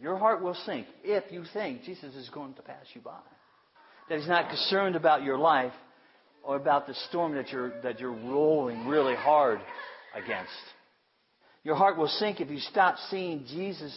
Your 0.00 0.16
heart 0.16 0.42
will 0.42 0.56
sink 0.66 0.86
if 1.02 1.24
you 1.32 1.44
think 1.52 1.82
Jesus 1.82 2.14
is 2.14 2.28
going 2.30 2.54
to 2.54 2.62
pass 2.62 2.84
you 2.94 3.00
by. 3.00 3.18
That 4.08 4.18
He's 4.18 4.28
not 4.28 4.48
concerned 4.48 4.96
about 4.96 5.22
your 5.22 5.38
life, 5.38 5.72
or 6.44 6.56
about 6.56 6.86
the 6.86 6.94
storm 7.08 7.34
that 7.34 7.50
you're, 7.50 7.80
that 7.82 8.00
you're 8.00 8.12
rolling 8.12 8.86
really 8.86 9.14
hard 9.14 9.60
against. 10.14 10.50
Your 11.68 11.76
heart 11.76 11.98
will 11.98 12.08
sink 12.08 12.40
if 12.40 12.48
you 12.48 12.60
stop 12.60 12.96
seeing 13.10 13.44
Jesus 13.46 13.94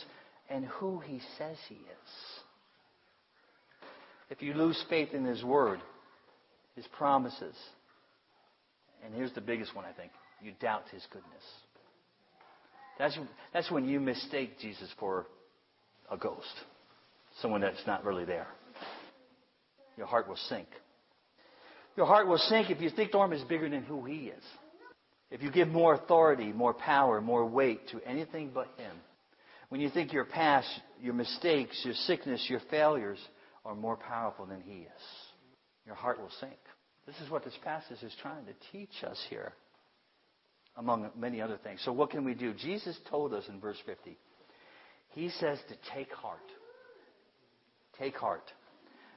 and 0.50 0.66
who 0.66 1.00
he 1.00 1.22
says 1.38 1.56
he 1.70 1.76
is. 1.76 2.12
If 4.30 4.42
you 4.42 4.54
lose 4.54 4.84
faith 4.90 5.14
in 5.14 5.24
his 5.24 5.42
word, 5.42 5.80
his 6.76 6.86
promises, 6.98 7.56
and 9.06 9.16
here's 9.16 9.32
the 9.32 9.40
biggest 9.40 9.74
one, 9.74 9.86
I 9.86 9.94
think 9.94 10.12
you 10.44 10.52
doubt 10.60 10.84
his 10.92 11.02
goodness. 11.14 11.44
That's, 13.00 13.18
that's 13.54 13.72
when 13.72 13.88
you 13.88 14.02
mistake 14.02 14.60
Jesus 14.60 14.90
for 15.00 15.28
a 16.12 16.18
ghost, 16.18 16.54
someone 17.42 17.62
that's 17.62 17.88
not 17.88 18.04
really 18.04 18.26
there. 18.26 18.48
Your 19.96 20.08
heart 20.08 20.28
will 20.28 20.36
sink. 20.50 20.68
Your 21.96 22.06
heart 22.06 22.28
will 22.28 22.38
sink 22.38 22.70
if 22.70 22.82
you 22.82 22.90
think 22.90 23.14
Norm 23.14 23.32
is 23.32 23.44
bigger 23.44 23.70
than 23.70 23.84
who 23.84 24.04
he 24.04 24.26
is. 24.26 24.44
If 25.32 25.42
you 25.42 25.50
give 25.50 25.70
more 25.70 25.94
authority, 25.96 26.52
more 26.52 26.74
power, 26.74 27.22
more 27.22 27.46
weight 27.46 27.88
to 27.90 28.02
anything 28.06 28.52
but 28.54 28.68
him. 28.78 28.96
When 29.70 29.80
you 29.80 29.90
think 29.90 30.12
your 30.12 30.26
past, 30.26 30.68
your 31.02 31.14
mistakes, 31.14 31.82
your 31.86 31.94
sickness, 31.94 32.46
your 32.50 32.60
failures 32.70 33.18
are 33.64 33.74
more 33.74 33.96
powerful 33.96 34.46
than 34.46 34.60
he 34.60 34.82
is, 34.82 35.04
your 35.86 35.96
heart 35.96 36.20
will 36.20 36.32
sink. 36.42 36.60
This 37.08 37.16
is 37.24 37.30
what 37.30 37.46
this 37.46 37.58
passage 37.64 38.04
is 38.04 38.14
trying 38.22 38.46
to 38.46 38.54
teach 38.74 39.04
us 39.04 39.18
here, 39.30 39.54
among 40.76 41.10
many 41.18 41.42
other 41.42 41.58
things. 41.64 41.80
So, 41.86 41.94
what 41.94 42.10
can 42.10 42.26
we 42.26 42.34
do? 42.34 42.54
Jesus 42.54 42.98
told 43.10 43.34
us 43.34 43.46
in 43.48 43.62
verse 43.62 43.78
50, 43.86 44.18
He 45.12 45.30
says 45.30 45.58
to 45.70 45.76
take 45.96 46.12
heart. 46.12 46.40
Take 47.98 48.18
heart. 48.18 48.52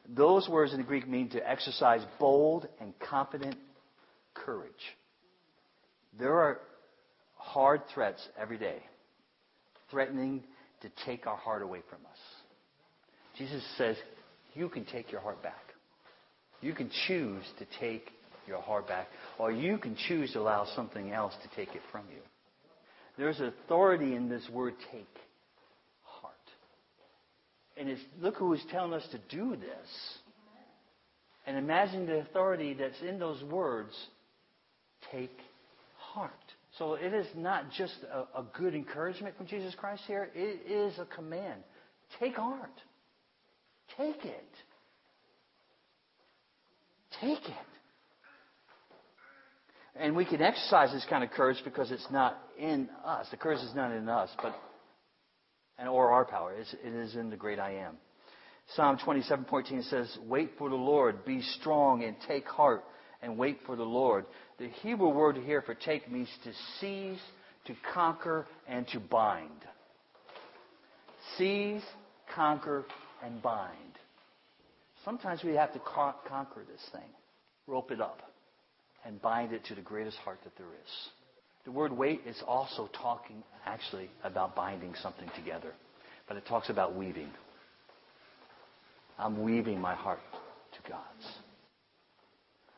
Those 0.09 0.49
words 0.49 0.73
in 0.73 0.79
the 0.79 0.87
Greek 0.87 1.09
mean 1.09 1.31
to 1.31 1.51
exercise 1.51 2.03
bold 2.21 2.69
and 2.81 2.93
confident 3.01 3.57
courage. 4.35 4.71
There 6.19 6.39
are 6.39 6.61
hard 7.37 7.83
threats 7.93 8.27
every 8.39 8.59
day 8.59 8.79
threatening 9.91 10.43
to 10.83 10.91
take 11.07 11.27
our 11.27 11.37
heart 11.37 11.63
away 11.63 11.81
from 11.89 11.99
us. 12.07 12.19
Jesus 13.39 13.63
says, 13.77 13.97
You 14.55 14.69
can 14.69 14.85
take 14.85 15.11
your 15.11 15.21
heart 15.21 15.43
back. 15.43 15.55
You 16.61 16.73
can 16.73 16.91
choose 17.07 17.45
to 17.59 17.67
take 17.81 18.11
your 18.47 18.61
heart 18.61 18.89
back, 18.89 19.09
or 19.39 19.51
you 19.51 19.79
can 19.79 19.97
choose 20.09 20.33
to 20.33 20.41
allow 20.41 20.67
something 20.75 21.13
else 21.13 21.35
to 21.43 21.57
take 21.57 21.75
it 21.75 21.83
from 21.91 22.05
you. 22.11 22.21
There's 23.17 23.41
authority 23.41 24.15
in 24.15 24.29
this 24.29 24.47
word 24.53 24.75
take. 24.93 25.07
Heart. 26.03 26.35
And 27.77 27.89
it's, 27.89 28.01
look 28.21 28.37
who 28.37 28.53
is 28.53 28.63
telling 28.71 28.93
us 28.93 29.07
to 29.13 29.19
do 29.35 29.57
this. 29.57 30.19
And 31.47 31.57
imagine 31.59 32.07
the 32.07 32.21
authority 32.21 32.75
that's 32.75 33.01
in 33.07 33.19
those 33.19 33.43
words 33.45 33.93
take 35.13 35.39
heart. 36.15 36.33
So 36.79 36.95
it 36.95 37.13
is 37.13 37.27
not 37.37 37.71
just 37.71 37.95
a, 38.13 38.43
good 38.57 38.75
encouragement 38.75 39.37
from 39.37 39.47
Jesus 39.47 39.75
Christ 39.75 40.03
here, 40.07 40.31
it 40.35 40.71
is 40.71 40.99
a 40.99 41.05
command. 41.05 41.63
Take 42.19 42.37
heart. 42.37 42.71
Take 43.97 44.25
it. 44.25 44.49
Take 47.21 47.45
it. 47.45 47.67
And 49.97 50.17
we 50.17 50.25
can 50.25 50.43
exercise 50.43 50.93
this 50.93 51.07
kind 51.09 51.23
of 51.23 51.31
courage 51.31 51.59
because 51.65 51.93
it's 51.93 52.07
not 52.11 52.39
in 52.59 52.89
us. 53.05 53.29
The 53.31 53.37
courage 53.37 53.61
is 53.61 53.75
not 53.75 53.93
in 53.93 54.09
us, 54.09 54.31
but 54.43 54.55
and 55.79 55.89
or 55.89 56.11
our 56.13 56.25
power. 56.25 56.53
It 56.55 56.95
is 56.95 57.15
in 57.15 57.31
the 57.31 57.37
great 57.37 57.59
I 57.59 57.75
am. 57.75 57.97
Psalm 58.75 58.99
27:14 58.99 59.83
says, 59.83 60.19
"Wait 60.23 60.57
for 60.59 60.69
the 60.69 60.75
Lord, 60.75 61.25
be 61.25 61.43
strong 61.43 62.03
and 62.03 62.21
take 62.23 62.49
heart 62.49 62.85
and 63.25 63.37
wait 63.37 63.59
for 63.67 63.75
the 63.75 63.85
Lord." 63.85 64.27
The 64.59 64.69
Hebrew 64.69 65.09
word 65.09 65.37
here 65.37 65.63
for 65.63 65.75
take 65.75 66.09
means 66.11 66.29
to 66.45 66.53
seize, 66.79 67.21
to 67.65 67.75
conquer, 67.93 68.47
and 68.69 68.87
to 68.89 69.01
bind. 69.01 69.67
Seize, 71.37 71.85
conquer, 72.29 72.85
and 73.23 73.43
bind. 73.43 73.99
Sometimes 75.05 75.43
we 75.43 75.55
have 75.55 75.73
to 75.73 75.81
conquer 75.81 76.65
this 76.65 76.89
thing, 76.91 77.15
rope 77.67 77.91
it 77.91 78.01
up, 78.01 78.23
and 79.05 79.21
bind 79.21 79.53
it 79.53 79.65
to 79.65 79.75
the 79.75 79.83
greatest 79.83 80.17
heart 80.19 80.39
that 80.45 80.57
there 80.57 80.73
is. 80.85 81.09
The 81.65 81.73
word 81.73 81.93
wait 81.93 82.21
is 82.27 82.43
also 82.47 82.89
talking 82.89 83.43
actually 83.67 84.11
about 84.23 84.55
binding 84.55 84.95
something 84.97 85.31
together, 85.35 85.75
but 86.29 86.37
it 86.37 86.47
talks 86.47 86.69
about 86.69 86.95
weaving. 86.95 87.33
I'm 89.19 89.43
weaving 89.43 89.81
my 89.81 89.95
heart 89.95 90.21
to 90.73 90.91
God's. 90.91 91.34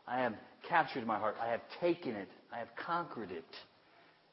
I 0.06 0.20
have 0.20 0.34
captured 0.68 1.06
my 1.06 1.18
heart. 1.18 1.36
I 1.40 1.48
have 1.50 1.60
taken 1.80 2.14
it. 2.14 2.28
I 2.52 2.58
have 2.58 2.68
conquered 2.84 3.30
it. 3.30 3.44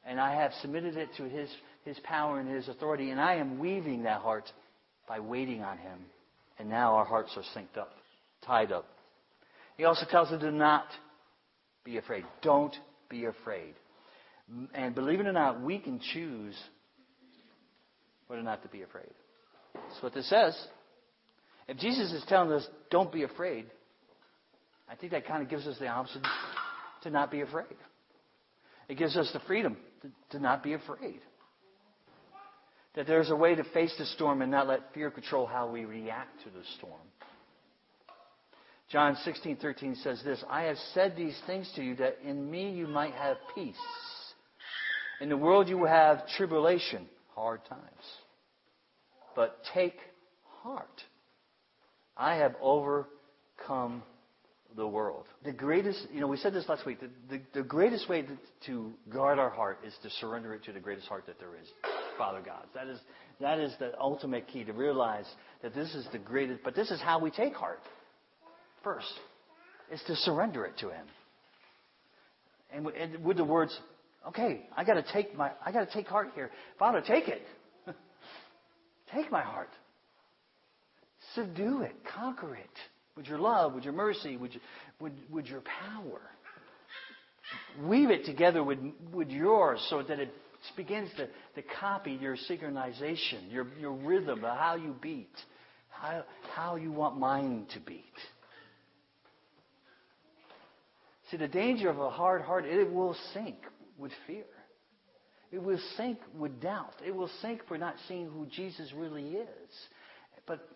And 0.06 0.20
I 0.20 0.34
have 0.34 0.52
submitted 0.60 0.96
it 0.96 1.08
to 1.16 1.24
His, 1.24 1.48
His 1.84 1.98
power 2.04 2.38
and 2.38 2.48
His 2.48 2.68
authority. 2.68 3.10
And 3.10 3.20
I 3.20 3.36
am 3.36 3.58
weaving 3.58 4.04
that 4.04 4.20
heart 4.20 4.50
by 5.08 5.20
waiting 5.20 5.62
on 5.62 5.78
Him. 5.78 5.98
And 6.58 6.68
now 6.68 6.94
our 6.94 7.04
hearts 7.04 7.36
are 7.36 7.42
synced 7.58 7.78
up, 7.78 7.90
tied 8.46 8.70
up. 8.70 8.86
He 9.76 9.84
also 9.84 10.06
tells 10.08 10.30
us 10.30 10.40
to 10.40 10.52
not 10.52 10.86
be 11.84 11.96
afraid. 11.96 12.24
Don't 12.42 12.74
be 13.08 13.24
afraid. 13.24 13.74
And 14.74 14.94
believe 14.94 15.20
it 15.20 15.26
or 15.26 15.32
not, 15.32 15.62
we 15.62 15.78
can 15.78 16.00
choose 16.12 16.54
whether 18.26 18.40
or 18.40 18.44
not 18.44 18.62
to 18.62 18.68
be 18.68 18.82
afraid. 18.82 19.10
That's 19.74 20.02
what 20.02 20.14
this 20.14 20.28
says. 20.28 20.56
If 21.66 21.78
Jesus 21.78 22.12
is 22.12 22.24
telling 22.28 22.52
us, 22.52 22.66
don't 22.90 23.10
be 23.10 23.22
afraid, 23.22 23.66
I 24.88 24.94
think 24.94 25.12
that 25.12 25.26
kind 25.26 25.42
of 25.42 25.48
gives 25.48 25.66
us 25.66 25.78
the 25.78 25.88
option 25.88 26.22
to 27.02 27.10
not 27.10 27.30
be 27.30 27.40
afraid. 27.40 27.76
It 28.88 28.98
gives 28.98 29.16
us 29.16 29.30
the 29.32 29.40
freedom 29.40 29.76
to, 30.02 30.36
to 30.36 30.42
not 30.42 30.62
be 30.62 30.74
afraid. 30.74 31.20
That 32.94 33.06
there's 33.06 33.30
a 33.30 33.36
way 33.36 33.54
to 33.54 33.64
face 33.64 33.94
the 33.98 34.06
storm 34.06 34.42
and 34.42 34.50
not 34.50 34.68
let 34.68 34.92
fear 34.92 35.10
control 35.10 35.46
how 35.46 35.70
we 35.70 35.84
react 35.84 36.44
to 36.44 36.50
the 36.50 36.64
storm. 36.76 37.00
John 38.90 39.16
16:13 39.26 40.02
says 40.02 40.22
this, 40.22 40.44
I 40.48 40.64
have 40.64 40.76
said 40.92 41.16
these 41.16 41.40
things 41.46 41.70
to 41.74 41.82
you 41.82 41.96
that 41.96 42.18
in 42.22 42.48
me 42.50 42.70
you 42.70 42.86
might 42.86 43.14
have 43.14 43.38
peace. 43.54 43.74
In 45.20 45.28
the 45.28 45.36
world 45.36 45.68
you 45.68 45.78
will 45.78 45.88
have 45.88 46.28
tribulation, 46.36 47.08
hard 47.34 47.64
times. 47.64 47.82
But 49.34 49.58
take 49.72 49.96
heart. 50.62 51.02
I 52.16 52.36
have 52.36 52.54
overcome 52.60 54.02
the 54.76 54.86
world. 54.86 55.24
The 55.44 55.52
greatest, 55.52 56.06
you 56.12 56.20
know, 56.20 56.26
we 56.26 56.36
said 56.36 56.52
this 56.52 56.68
last 56.68 56.84
week, 56.86 57.00
the, 57.00 57.08
the, 57.30 57.42
the 57.54 57.62
greatest 57.62 58.08
way 58.08 58.24
to, 58.66 58.92
guard 59.10 59.38
our 59.38 59.50
heart 59.50 59.78
is 59.86 59.94
to 60.02 60.10
surrender 60.10 60.54
it 60.54 60.64
to 60.64 60.72
the 60.72 60.80
greatest 60.80 61.06
heart 61.06 61.24
that 61.26 61.38
there 61.38 61.54
is, 61.60 61.68
Father 62.18 62.40
God. 62.44 62.64
That 62.74 62.88
is, 62.88 62.98
that 63.40 63.58
is 63.58 63.72
the 63.78 63.98
ultimate 63.98 64.48
key 64.48 64.64
to 64.64 64.72
realize 64.72 65.26
that 65.62 65.74
this 65.74 65.94
is 65.94 66.06
the 66.12 66.18
greatest, 66.18 66.60
but 66.64 66.74
this 66.74 66.90
is 66.90 67.00
how 67.00 67.18
we 67.18 67.30
take 67.30 67.54
heart. 67.54 67.80
First, 68.82 69.12
is 69.92 70.02
to 70.06 70.16
surrender 70.16 70.64
it 70.66 70.76
to 70.78 70.88
Him. 70.90 71.06
And, 72.72 72.86
and 72.88 73.24
with 73.24 73.36
the 73.36 73.44
words, 73.44 73.78
Okay, 74.28 74.66
I 74.74 74.84
got 74.84 74.94
to 74.94 75.04
take 75.12 75.36
my 75.36 75.50
I 75.64 75.70
got 75.70 75.86
to 75.86 75.92
take 75.92 76.06
heart 76.06 76.30
here. 76.34 76.50
Father, 76.78 77.02
take 77.06 77.28
it. 77.28 77.42
take 79.14 79.30
my 79.30 79.42
heart. 79.42 79.68
Subdue 81.34 81.82
it, 81.82 81.94
conquer 82.16 82.54
it 82.54 82.70
with 83.16 83.26
your 83.26 83.38
love, 83.38 83.74
with 83.74 83.84
your 83.84 83.92
mercy, 83.92 84.36
with 84.36 84.52
your, 84.52 84.62
with, 85.00 85.12
with 85.30 85.46
your 85.46 85.62
power. 85.62 86.20
Weave 87.82 88.10
it 88.10 88.24
together 88.24 88.62
with, 88.62 88.78
with 89.12 89.28
yours 89.28 89.84
so 89.90 90.02
that 90.02 90.18
it 90.18 90.30
begins 90.76 91.10
to, 91.16 91.26
to 91.54 91.68
copy 91.80 92.12
your 92.12 92.36
synchronization, 92.48 93.50
your, 93.50 93.66
your 93.78 93.92
rhythm, 93.92 94.40
how 94.40 94.76
you 94.76 94.94
beat, 95.00 95.34
how, 95.90 96.24
how 96.54 96.76
you 96.76 96.90
want 96.90 97.18
mine 97.18 97.66
to 97.74 97.80
beat. 97.80 98.04
See, 101.30 101.36
the 101.36 101.48
danger 101.48 101.88
of 101.88 101.98
a 101.98 102.10
hard 102.10 102.42
heart, 102.42 102.64
it 102.64 102.92
will 102.92 103.16
sink 103.32 103.56
with 103.98 104.12
fear. 104.26 104.44
It 105.52 105.62
will 105.62 105.78
sink 105.96 106.18
with 106.36 106.60
doubt. 106.60 106.94
It 107.06 107.14
will 107.14 107.30
sink 107.40 107.60
for 107.68 107.78
not 107.78 107.94
seeing 108.08 108.26
who 108.26 108.46
Jesus 108.46 108.92
really 108.94 109.28
is. 109.28 109.70
But 110.46 110.68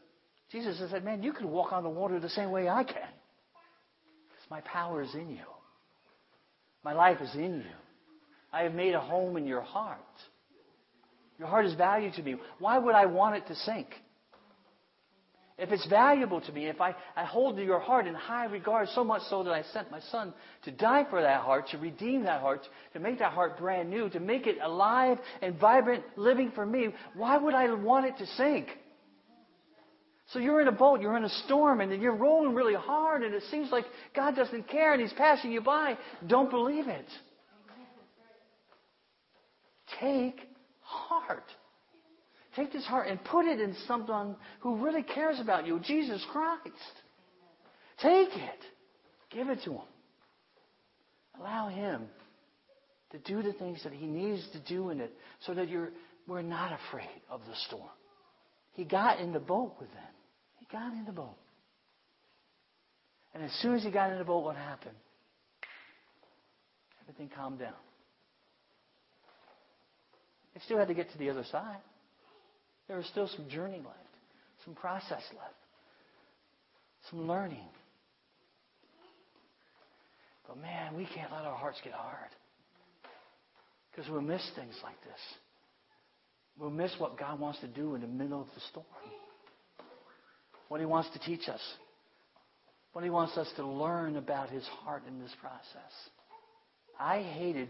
Jesus 0.50 0.78
has 0.80 0.90
said, 0.90 1.04
Man, 1.04 1.22
you 1.22 1.32
can 1.32 1.50
walk 1.50 1.72
on 1.72 1.82
the 1.82 1.88
water 1.88 2.18
the 2.20 2.28
same 2.28 2.50
way 2.50 2.68
I 2.68 2.84
can. 2.84 2.94
Because 2.94 4.50
my 4.50 4.60
power 4.62 5.02
is 5.02 5.14
in 5.14 5.30
you. 5.30 5.46
My 6.84 6.92
life 6.92 7.20
is 7.20 7.34
in 7.34 7.58
you. 7.58 7.76
I 8.52 8.62
have 8.62 8.74
made 8.74 8.94
a 8.94 9.00
home 9.00 9.36
in 9.36 9.46
your 9.46 9.60
heart. 9.60 9.98
Your 11.38 11.48
heart 11.48 11.66
is 11.66 11.74
valued 11.74 12.14
to 12.14 12.22
me. 12.22 12.36
Why 12.58 12.78
would 12.78 12.94
I 12.94 13.06
want 13.06 13.36
it 13.36 13.46
to 13.48 13.54
sink? 13.54 13.88
if 15.58 15.72
it's 15.72 15.86
valuable 15.88 16.40
to 16.40 16.52
me, 16.52 16.66
if 16.66 16.80
I, 16.80 16.94
I 17.16 17.24
hold 17.24 17.58
your 17.58 17.80
heart 17.80 18.06
in 18.06 18.14
high 18.14 18.44
regard, 18.44 18.88
so 18.90 19.02
much 19.02 19.22
so 19.28 19.42
that 19.42 19.52
I 19.52 19.62
sent 19.72 19.90
my 19.90 19.98
son 20.12 20.32
to 20.62 20.70
die 20.70 21.04
for 21.10 21.20
that 21.20 21.40
heart, 21.42 21.68
to 21.70 21.78
redeem 21.78 22.22
that 22.22 22.40
heart, 22.40 22.60
to 22.92 23.00
make 23.00 23.18
that 23.18 23.32
heart 23.32 23.58
brand 23.58 23.90
new, 23.90 24.08
to 24.10 24.20
make 24.20 24.46
it 24.46 24.58
alive 24.62 25.18
and 25.42 25.58
vibrant, 25.58 26.04
living 26.16 26.52
for 26.54 26.64
me, 26.64 26.88
why 27.14 27.36
would 27.36 27.54
I 27.54 27.74
want 27.74 28.06
it 28.06 28.16
to 28.18 28.26
sink? 28.26 28.68
So 30.32 30.38
you're 30.38 30.60
in 30.60 30.68
a 30.68 30.72
boat, 30.72 31.00
you're 31.00 31.16
in 31.16 31.24
a 31.24 31.42
storm, 31.46 31.80
and 31.80 32.02
you're 32.02 32.14
rolling 32.14 32.54
really 32.54 32.74
hard, 32.74 33.22
and 33.22 33.34
it 33.34 33.42
seems 33.50 33.70
like 33.70 33.84
God 34.14 34.36
doesn't 34.36 34.68
care 34.68 34.92
and 34.92 35.00
He's 35.00 35.12
passing 35.14 35.52
you 35.52 35.62
by. 35.62 35.96
Don't 36.26 36.50
believe 36.50 36.86
it. 36.86 37.06
Take 40.00 40.40
heart. 40.80 41.44
Take 42.54 42.72
this 42.72 42.84
heart 42.84 43.08
and 43.08 43.22
put 43.24 43.46
it 43.46 43.60
in 43.60 43.74
someone 43.86 44.36
who 44.60 44.84
really 44.84 45.02
cares 45.02 45.40
about 45.40 45.66
you, 45.66 45.80
Jesus 45.80 46.24
Christ. 46.30 46.74
Take 48.02 48.30
it. 48.30 48.60
Give 49.30 49.48
it 49.48 49.60
to 49.64 49.72
him. 49.72 49.88
Allow 51.38 51.68
him 51.68 52.02
to 53.12 53.18
do 53.18 53.42
the 53.42 53.52
things 53.52 53.82
that 53.84 53.92
he 53.92 54.06
needs 54.06 54.46
to 54.52 54.60
do 54.60 54.90
in 54.90 55.00
it 55.00 55.12
so 55.46 55.54
that 55.54 55.68
you're, 55.68 55.90
we're 56.26 56.42
not 56.42 56.72
afraid 56.72 57.22
of 57.30 57.40
the 57.40 57.54
storm. 57.66 57.88
He 58.72 58.84
got 58.84 59.20
in 59.20 59.32
the 59.32 59.40
boat 59.40 59.74
with 59.80 59.90
them. 59.90 60.02
Got 60.70 60.92
in 60.92 61.04
the 61.06 61.12
boat. 61.12 61.36
And 63.34 63.44
as 63.44 63.52
soon 63.60 63.74
as 63.74 63.82
he 63.82 63.90
got 63.90 64.10
in 64.10 64.18
the 64.18 64.24
boat, 64.24 64.44
what 64.44 64.56
happened? 64.56 64.96
Everything 67.02 67.30
calmed 67.34 67.58
down. 67.58 67.74
They 70.54 70.60
still 70.64 70.78
had 70.78 70.88
to 70.88 70.94
get 70.94 71.10
to 71.12 71.18
the 71.18 71.30
other 71.30 71.44
side. 71.50 71.78
There 72.88 72.96
was 72.96 73.06
still 73.06 73.28
some 73.28 73.48
journey 73.48 73.76
left, 73.76 73.98
some 74.64 74.74
process 74.74 75.22
left, 75.36 75.54
some 77.10 77.28
learning. 77.28 77.68
But 80.46 80.58
man, 80.58 80.96
we 80.96 81.06
can't 81.14 81.30
let 81.30 81.44
our 81.44 81.56
hearts 81.56 81.78
get 81.84 81.92
hard. 81.92 82.30
Because 83.90 84.10
we'll 84.10 84.22
miss 84.22 84.42
things 84.56 84.74
like 84.82 85.00
this. 85.02 85.20
We'll 86.58 86.70
miss 86.70 86.92
what 86.98 87.18
God 87.18 87.38
wants 87.38 87.60
to 87.60 87.68
do 87.68 87.94
in 87.94 88.00
the 88.00 88.06
middle 88.06 88.40
of 88.40 88.48
the 88.54 88.60
storm. 88.70 88.86
What 90.68 90.80
He 90.80 90.86
wants 90.86 91.10
to 91.12 91.18
teach 91.18 91.48
us. 91.48 91.60
What 92.92 93.04
He 93.04 93.10
wants 93.10 93.36
us 93.36 93.50
to 93.56 93.66
learn 93.66 94.16
about 94.16 94.50
His 94.50 94.66
heart 94.82 95.02
in 95.06 95.18
this 95.20 95.34
process. 95.40 95.92
I 96.98 97.22
hated 97.22 97.68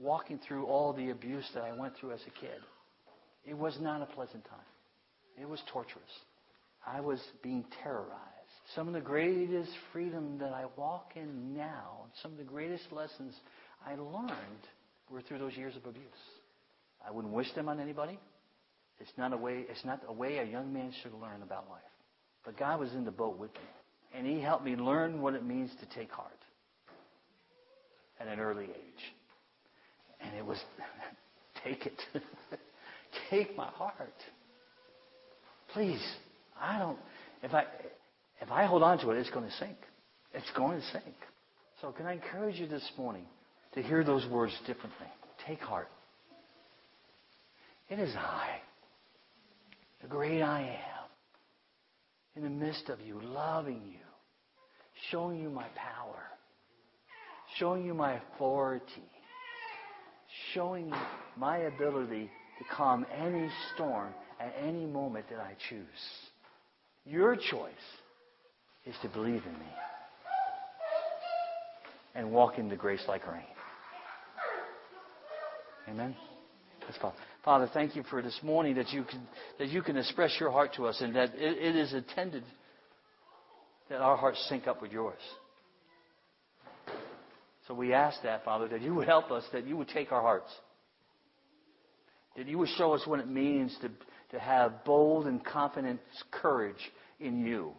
walking 0.00 0.38
through 0.46 0.66
all 0.66 0.92
the 0.92 1.10
abuse 1.10 1.48
that 1.54 1.64
I 1.64 1.78
went 1.78 1.94
through 1.96 2.12
as 2.12 2.20
a 2.26 2.40
kid. 2.40 2.60
It 3.44 3.56
was 3.56 3.76
not 3.80 4.02
a 4.02 4.06
pleasant 4.06 4.44
time. 4.44 4.58
It 5.40 5.48
was 5.48 5.60
torturous. 5.72 6.04
I 6.86 7.00
was 7.00 7.20
being 7.42 7.64
terrorized. 7.82 8.12
Some 8.74 8.88
of 8.88 8.94
the 8.94 9.00
greatest 9.00 9.70
freedom 9.92 10.38
that 10.38 10.52
I 10.52 10.64
walk 10.76 11.12
in 11.14 11.56
now, 11.56 12.06
some 12.22 12.32
of 12.32 12.38
the 12.38 12.44
greatest 12.44 12.84
lessons 12.90 13.34
I 13.86 13.94
learned 13.94 14.66
were 15.10 15.22
through 15.22 15.38
those 15.38 15.56
years 15.56 15.74
of 15.76 15.86
abuse. 15.86 16.04
I 17.06 17.10
wouldn't 17.10 17.32
wish 17.32 17.52
them 17.54 17.68
on 17.68 17.80
anybody. 17.80 18.18
It's 18.98 19.12
not 19.16 19.32
a 19.32 19.36
way, 19.36 19.64
it's 19.68 19.84
not 19.84 20.02
a 20.08 20.12
way 20.12 20.38
a 20.38 20.44
young 20.44 20.72
man 20.72 20.92
should 21.02 21.12
learn 21.14 21.42
about 21.42 21.68
life. 21.68 21.82
But 22.46 22.56
God 22.56 22.80
was 22.80 22.92
in 22.92 23.04
the 23.04 23.10
boat 23.10 23.38
with 23.38 23.52
me. 23.52 23.60
And 24.14 24.26
He 24.26 24.40
helped 24.40 24.64
me 24.64 24.76
learn 24.76 25.20
what 25.20 25.34
it 25.34 25.44
means 25.44 25.70
to 25.80 25.98
take 25.98 26.10
heart 26.10 26.30
at 28.18 28.28
an 28.28 28.40
early 28.40 28.64
age. 28.64 29.14
And 30.20 30.34
it 30.34 30.46
was, 30.46 30.58
take 31.64 31.84
it. 31.84 32.00
take 33.30 33.54
my 33.56 33.66
heart. 33.66 34.14
Please. 35.74 36.00
I 36.58 36.78
don't, 36.78 36.98
if 37.42 37.52
I, 37.52 37.64
if 38.40 38.50
I 38.50 38.64
hold 38.64 38.82
on 38.82 38.98
to 39.00 39.10
it, 39.10 39.18
it's 39.18 39.30
going 39.30 39.44
to 39.44 39.52
sink. 39.56 39.76
It's 40.32 40.50
going 40.56 40.80
to 40.80 40.86
sink. 40.92 41.14
So 41.82 41.92
can 41.92 42.06
I 42.06 42.14
encourage 42.14 42.56
you 42.56 42.66
this 42.66 42.88
morning 42.96 43.26
to 43.74 43.82
hear 43.82 44.04
those 44.04 44.26
words 44.30 44.52
differently? 44.66 45.06
Take 45.46 45.60
heart. 45.60 45.88
It 47.88 47.98
is 47.98 48.14
I, 48.16 48.60
the 50.02 50.08
great 50.08 50.42
I 50.42 50.62
am, 50.62 50.95
in 52.36 52.42
the 52.42 52.50
midst 52.50 52.88
of 52.90 53.00
you, 53.00 53.20
loving 53.22 53.80
you, 53.90 53.98
showing 55.10 55.40
you 55.40 55.48
my 55.48 55.66
power, 55.74 56.22
showing 57.58 57.84
you 57.84 57.94
my 57.94 58.20
authority, 58.34 59.10
showing 60.52 60.88
you 60.88 60.94
my 61.38 61.58
ability 61.58 62.30
to 62.58 62.64
calm 62.64 63.06
any 63.18 63.50
storm 63.74 64.12
at 64.38 64.54
any 64.62 64.84
moment 64.84 65.24
that 65.30 65.40
I 65.40 65.54
choose. 65.68 65.84
Your 67.06 67.36
choice 67.36 67.72
is 68.84 68.94
to 69.02 69.08
believe 69.08 69.42
in 69.46 69.52
me 69.52 69.72
and 72.14 72.30
walk 72.32 72.58
into 72.58 72.76
grace 72.76 73.02
like 73.08 73.26
rain. 73.26 73.42
Amen. 75.88 76.14
Let's 76.86 76.98
call. 76.98 77.14
Father, 77.44 77.68
thank 77.74 77.96
you 77.96 78.04
for 78.04 78.22
this 78.22 78.38
morning 78.42 78.76
that 78.76 78.90
you 78.90 79.02
can 79.02 79.26
that 79.58 79.68
you 79.68 79.82
can 79.82 79.96
express 79.96 80.36
your 80.38 80.52
heart 80.52 80.74
to 80.76 80.86
us 80.86 81.00
and 81.00 81.16
that 81.16 81.34
it, 81.34 81.58
it 81.58 81.76
is 81.76 81.92
intended 81.92 82.44
that 83.88 84.00
our 84.00 84.16
hearts 84.16 84.44
sync 84.48 84.66
up 84.68 84.80
with 84.80 84.92
yours. 84.92 85.18
So 87.66 87.74
we 87.74 87.92
ask 87.92 88.22
that, 88.22 88.44
Father, 88.44 88.68
that 88.68 88.82
you 88.82 88.94
would 88.94 89.08
help 89.08 89.32
us, 89.32 89.44
that 89.52 89.66
you 89.66 89.76
would 89.76 89.88
take 89.88 90.12
our 90.12 90.22
hearts, 90.22 90.50
that 92.36 92.46
you 92.46 92.58
would 92.58 92.68
show 92.76 92.92
us 92.92 93.04
what 93.06 93.18
it 93.18 93.28
means 93.28 93.76
to, 93.82 93.90
to 94.30 94.40
have 94.40 94.84
bold 94.84 95.26
and 95.26 95.44
confident 95.44 96.00
courage 96.30 96.76
in 97.18 97.44
you. 97.44 97.72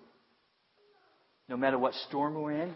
No 1.47 1.55
matter 1.55 1.79
what 1.79 1.93
storm 2.09 2.35
we're 2.35 2.51
in, 2.51 2.75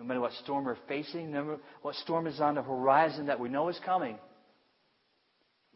no 0.00 0.04
matter 0.04 0.20
what 0.20 0.32
storm 0.42 0.64
we're 0.64 0.76
facing, 0.88 1.30
no 1.30 1.44
matter 1.44 1.58
what 1.82 1.94
storm 1.96 2.26
is 2.26 2.40
on 2.40 2.56
the 2.56 2.62
horizon 2.62 3.26
that 3.26 3.38
we 3.38 3.48
know 3.48 3.68
is 3.68 3.78
coming, 3.84 4.18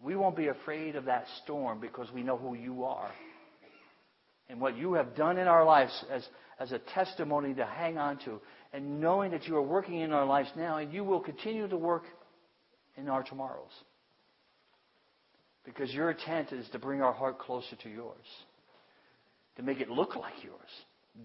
we 0.03 0.17
won't 0.17 0.37
be 0.37 0.49
afraid 0.49 0.97
of 0.97 1.07
that 1.07 1.27
storm 1.43 1.81
because 1.81 2.11
we 2.13 2.23
know 2.23 2.37
who 2.37 2.55
you 2.55 2.85
are. 2.85 3.11
And 4.49 4.61
what 4.61 4.77
you 4.77 4.95
have 4.95 5.17
done 5.17 5.39
in 5.39 5.49
our 5.49 5.65
lives 5.65 6.05
as, 6.11 6.27
as 6.61 6.73
a 6.73 6.79
testimony 6.95 7.55
to 7.55 7.65
hang 7.65 7.99
on 7.99 8.19
to, 8.25 8.41
and 8.73 9.01
knowing 9.01 9.33
that 9.33 9.47
you 9.47 9.57
are 9.57 9.63
working 9.63 10.01
in 10.01 10.13
our 10.13 10.25
lives 10.25 10.51
now, 10.57 10.77
and 10.79 10.93
you 10.93 11.03
will 11.03 11.21
continue 11.21 11.67
to 11.67 11.77
work 11.77 12.05
in 12.97 13.09
our 13.09 13.23
tomorrows. 13.23 13.73
Because 15.65 15.93
your 15.93 16.13
intent 16.13 16.53
is 16.53 16.69
to 16.71 16.79
bring 16.79 17.03
our 17.03 17.13
heart 17.13 17.41
closer 17.41 17.75
to 17.83 17.89
yours, 17.89 18.25
to 19.57 19.63
make 19.63 19.81
it 19.81 19.91
look 19.91 20.15
like 20.15 20.45
yours, 20.45 20.71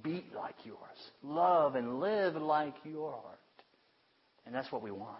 beat 0.03 0.33
like 0.35 0.55
yours, 0.63 0.77
love 1.21 1.75
and 1.75 1.99
live 1.99 2.35
like 2.35 2.73
your 2.83 3.11
heart. 3.11 3.37
And 4.45 4.55
that's 4.55 4.71
what 4.71 4.81
we 4.81 4.91
want. 4.91 5.17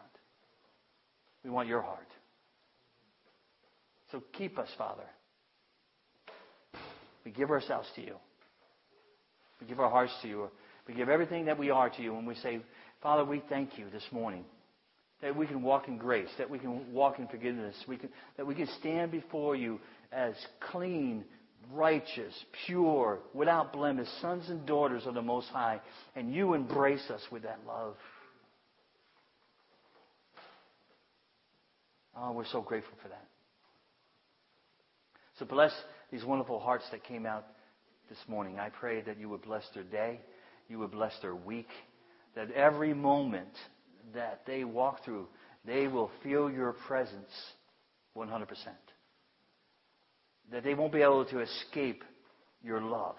We 1.43 1.51
want 1.51 1.67
your 1.67 1.81
heart. 1.81 2.07
So 4.11 4.21
keep 4.33 4.57
us, 4.59 4.69
Father. 4.77 5.03
We 7.23 7.31
give 7.31 7.51
ourselves 7.51 7.87
to 7.95 8.01
you. 8.01 8.15
We 9.59 9.67
give 9.67 9.79
our 9.79 9.89
hearts 9.89 10.13
to 10.23 10.27
you. 10.27 10.49
We 10.87 10.93
give 10.93 11.07
everything 11.07 11.45
that 11.45 11.57
we 11.57 11.69
are 11.69 11.89
to 11.89 12.01
you. 12.01 12.15
And 12.17 12.27
we 12.27 12.35
say, 12.35 12.59
Father, 13.01 13.23
we 13.23 13.41
thank 13.47 13.77
you 13.77 13.89
this 13.91 14.03
morning 14.11 14.43
that 15.21 15.35
we 15.35 15.45
can 15.45 15.61
walk 15.61 15.87
in 15.87 15.97
grace, 15.97 16.29
that 16.39 16.49
we 16.49 16.57
can 16.57 16.91
walk 16.91 17.19
in 17.19 17.27
forgiveness, 17.27 17.75
we 17.87 17.95
can, 17.95 18.09
that 18.37 18.45
we 18.45 18.55
can 18.55 18.67
stand 18.79 19.11
before 19.11 19.55
you 19.55 19.79
as 20.11 20.33
clean, 20.71 21.23
righteous, 21.71 22.33
pure, 22.65 23.19
without 23.33 23.71
blemish, 23.71 24.07
sons 24.19 24.49
and 24.49 24.65
daughters 24.65 25.03
of 25.05 25.13
the 25.13 25.21
Most 25.21 25.47
High, 25.49 25.79
and 26.15 26.33
you 26.33 26.55
embrace 26.55 27.07
us 27.11 27.21
with 27.31 27.43
that 27.43 27.59
love. 27.67 27.95
Oh, 32.17 32.31
we're 32.31 32.45
so 32.45 32.61
grateful 32.61 32.97
for 33.01 33.09
that. 33.09 33.30
So 35.41 35.47
bless 35.47 35.73
these 36.11 36.23
wonderful 36.23 36.59
hearts 36.59 36.85
that 36.91 37.03
came 37.03 37.25
out 37.25 37.47
this 38.09 38.19
morning. 38.27 38.59
I 38.59 38.69
pray 38.69 39.01
that 39.01 39.19
you 39.19 39.27
would 39.29 39.41
bless 39.41 39.63
their 39.73 39.83
day, 39.83 40.19
you 40.69 40.77
would 40.77 40.91
bless 40.91 41.13
their 41.23 41.33
week, 41.33 41.69
that 42.35 42.51
every 42.51 42.93
moment 42.93 43.49
that 44.13 44.41
they 44.45 44.63
walk 44.63 45.03
through, 45.03 45.27
they 45.65 45.87
will 45.87 46.11
feel 46.21 46.47
your 46.51 46.73
presence 46.73 47.31
100%. 48.15 48.45
That 50.51 50.63
they 50.63 50.75
won't 50.75 50.93
be 50.93 51.01
able 51.01 51.25
to 51.25 51.39
escape 51.39 52.03
your 52.63 52.79
love. 52.79 53.15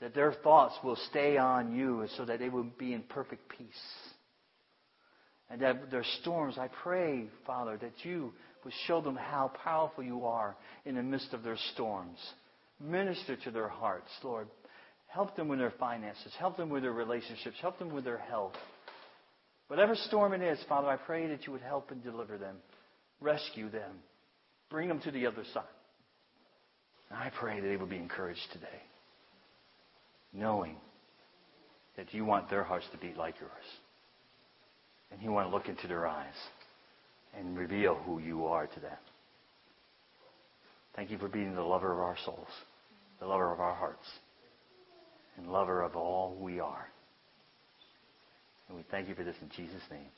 That 0.00 0.14
their 0.14 0.32
thoughts 0.32 0.76
will 0.82 0.96
stay 1.10 1.36
on 1.36 1.76
you 1.76 2.06
so 2.16 2.24
that 2.24 2.38
they 2.38 2.48
will 2.48 2.66
be 2.78 2.94
in 2.94 3.02
perfect 3.02 3.46
peace. 3.50 3.68
And 5.50 5.60
that 5.60 5.90
their 5.90 6.06
storms, 6.22 6.56
I 6.56 6.68
pray, 6.82 7.26
Father, 7.46 7.76
that 7.76 8.06
you 8.06 8.32
would 8.64 8.74
show 8.86 9.00
them 9.00 9.16
how 9.16 9.50
powerful 9.64 10.04
you 10.04 10.24
are 10.24 10.56
in 10.84 10.94
the 10.94 11.02
midst 11.02 11.32
of 11.32 11.42
their 11.42 11.58
storms. 11.72 12.18
Minister 12.80 13.36
to 13.36 13.50
their 13.50 13.68
hearts, 13.68 14.10
Lord. 14.22 14.48
Help 15.06 15.36
them 15.36 15.48
with 15.48 15.58
their 15.58 15.74
finances. 15.78 16.32
Help 16.38 16.56
them 16.56 16.70
with 16.70 16.82
their 16.82 16.92
relationships. 16.92 17.56
Help 17.60 17.78
them 17.78 17.92
with 17.92 18.04
their 18.04 18.18
health. 18.18 18.54
Whatever 19.68 19.94
storm 19.94 20.32
it 20.32 20.42
is, 20.42 20.58
Father, 20.68 20.88
I 20.88 20.96
pray 20.96 21.28
that 21.28 21.46
you 21.46 21.52
would 21.52 21.62
help 21.62 21.90
and 21.90 22.02
deliver 22.02 22.38
them, 22.38 22.56
rescue 23.20 23.70
them, 23.70 23.92
bring 24.70 24.88
them 24.88 25.00
to 25.00 25.10
the 25.10 25.26
other 25.26 25.44
side. 25.52 25.64
And 27.10 27.18
I 27.18 27.30
pray 27.38 27.60
that 27.60 27.66
they 27.66 27.76
will 27.76 27.86
be 27.86 27.96
encouraged 27.96 28.40
today, 28.52 28.66
knowing 30.32 30.76
that 31.96 32.12
you 32.14 32.24
want 32.24 32.48
their 32.48 32.64
hearts 32.64 32.86
to 32.92 32.98
beat 32.98 33.16
like 33.16 33.34
yours. 33.38 33.52
And 35.10 35.22
you 35.22 35.30
want 35.30 35.48
to 35.50 35.54
look 35.54 35.68
into 35.68 35.88
their 35.88 36.06
eyes 36.06 36.34
and 37.38 37.56
reveal 37.56 37.94
who 37.94 38.18
you 38.18 38.46
are 38.46 38.66
to 38.66 38.80
them. 38.80 38.96
Thank 40.94 41.10
you 41.10 41.18
for 41.18 41.28
being 41.28 41.54
the 41.54 41.62
lover 41.62 41.92
of 41.92 41.98
our 41.98 42.16
souls, 42.24 42.48
the 43.18 43.26
lover 43.26 43.52
of 43.52 43.60
our 43.60 43.74
hearts, 43.74 44.06
and 45.36 45.50
lover 45.50 45.82
of 45.82 45.96
all 45.96 46.36
we 46.38 46.60
are. 46.60 46.88
And 48.68 48.76
we 48.76 48.84
thank 48.90 49.08
you 49.08 49.14
for 49.14 49.24
this 49.24 49.36
in 49.40 49.48
Jesus' 49.56 49.82
name. 49.90 50.08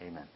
Amen. 0.00 0.28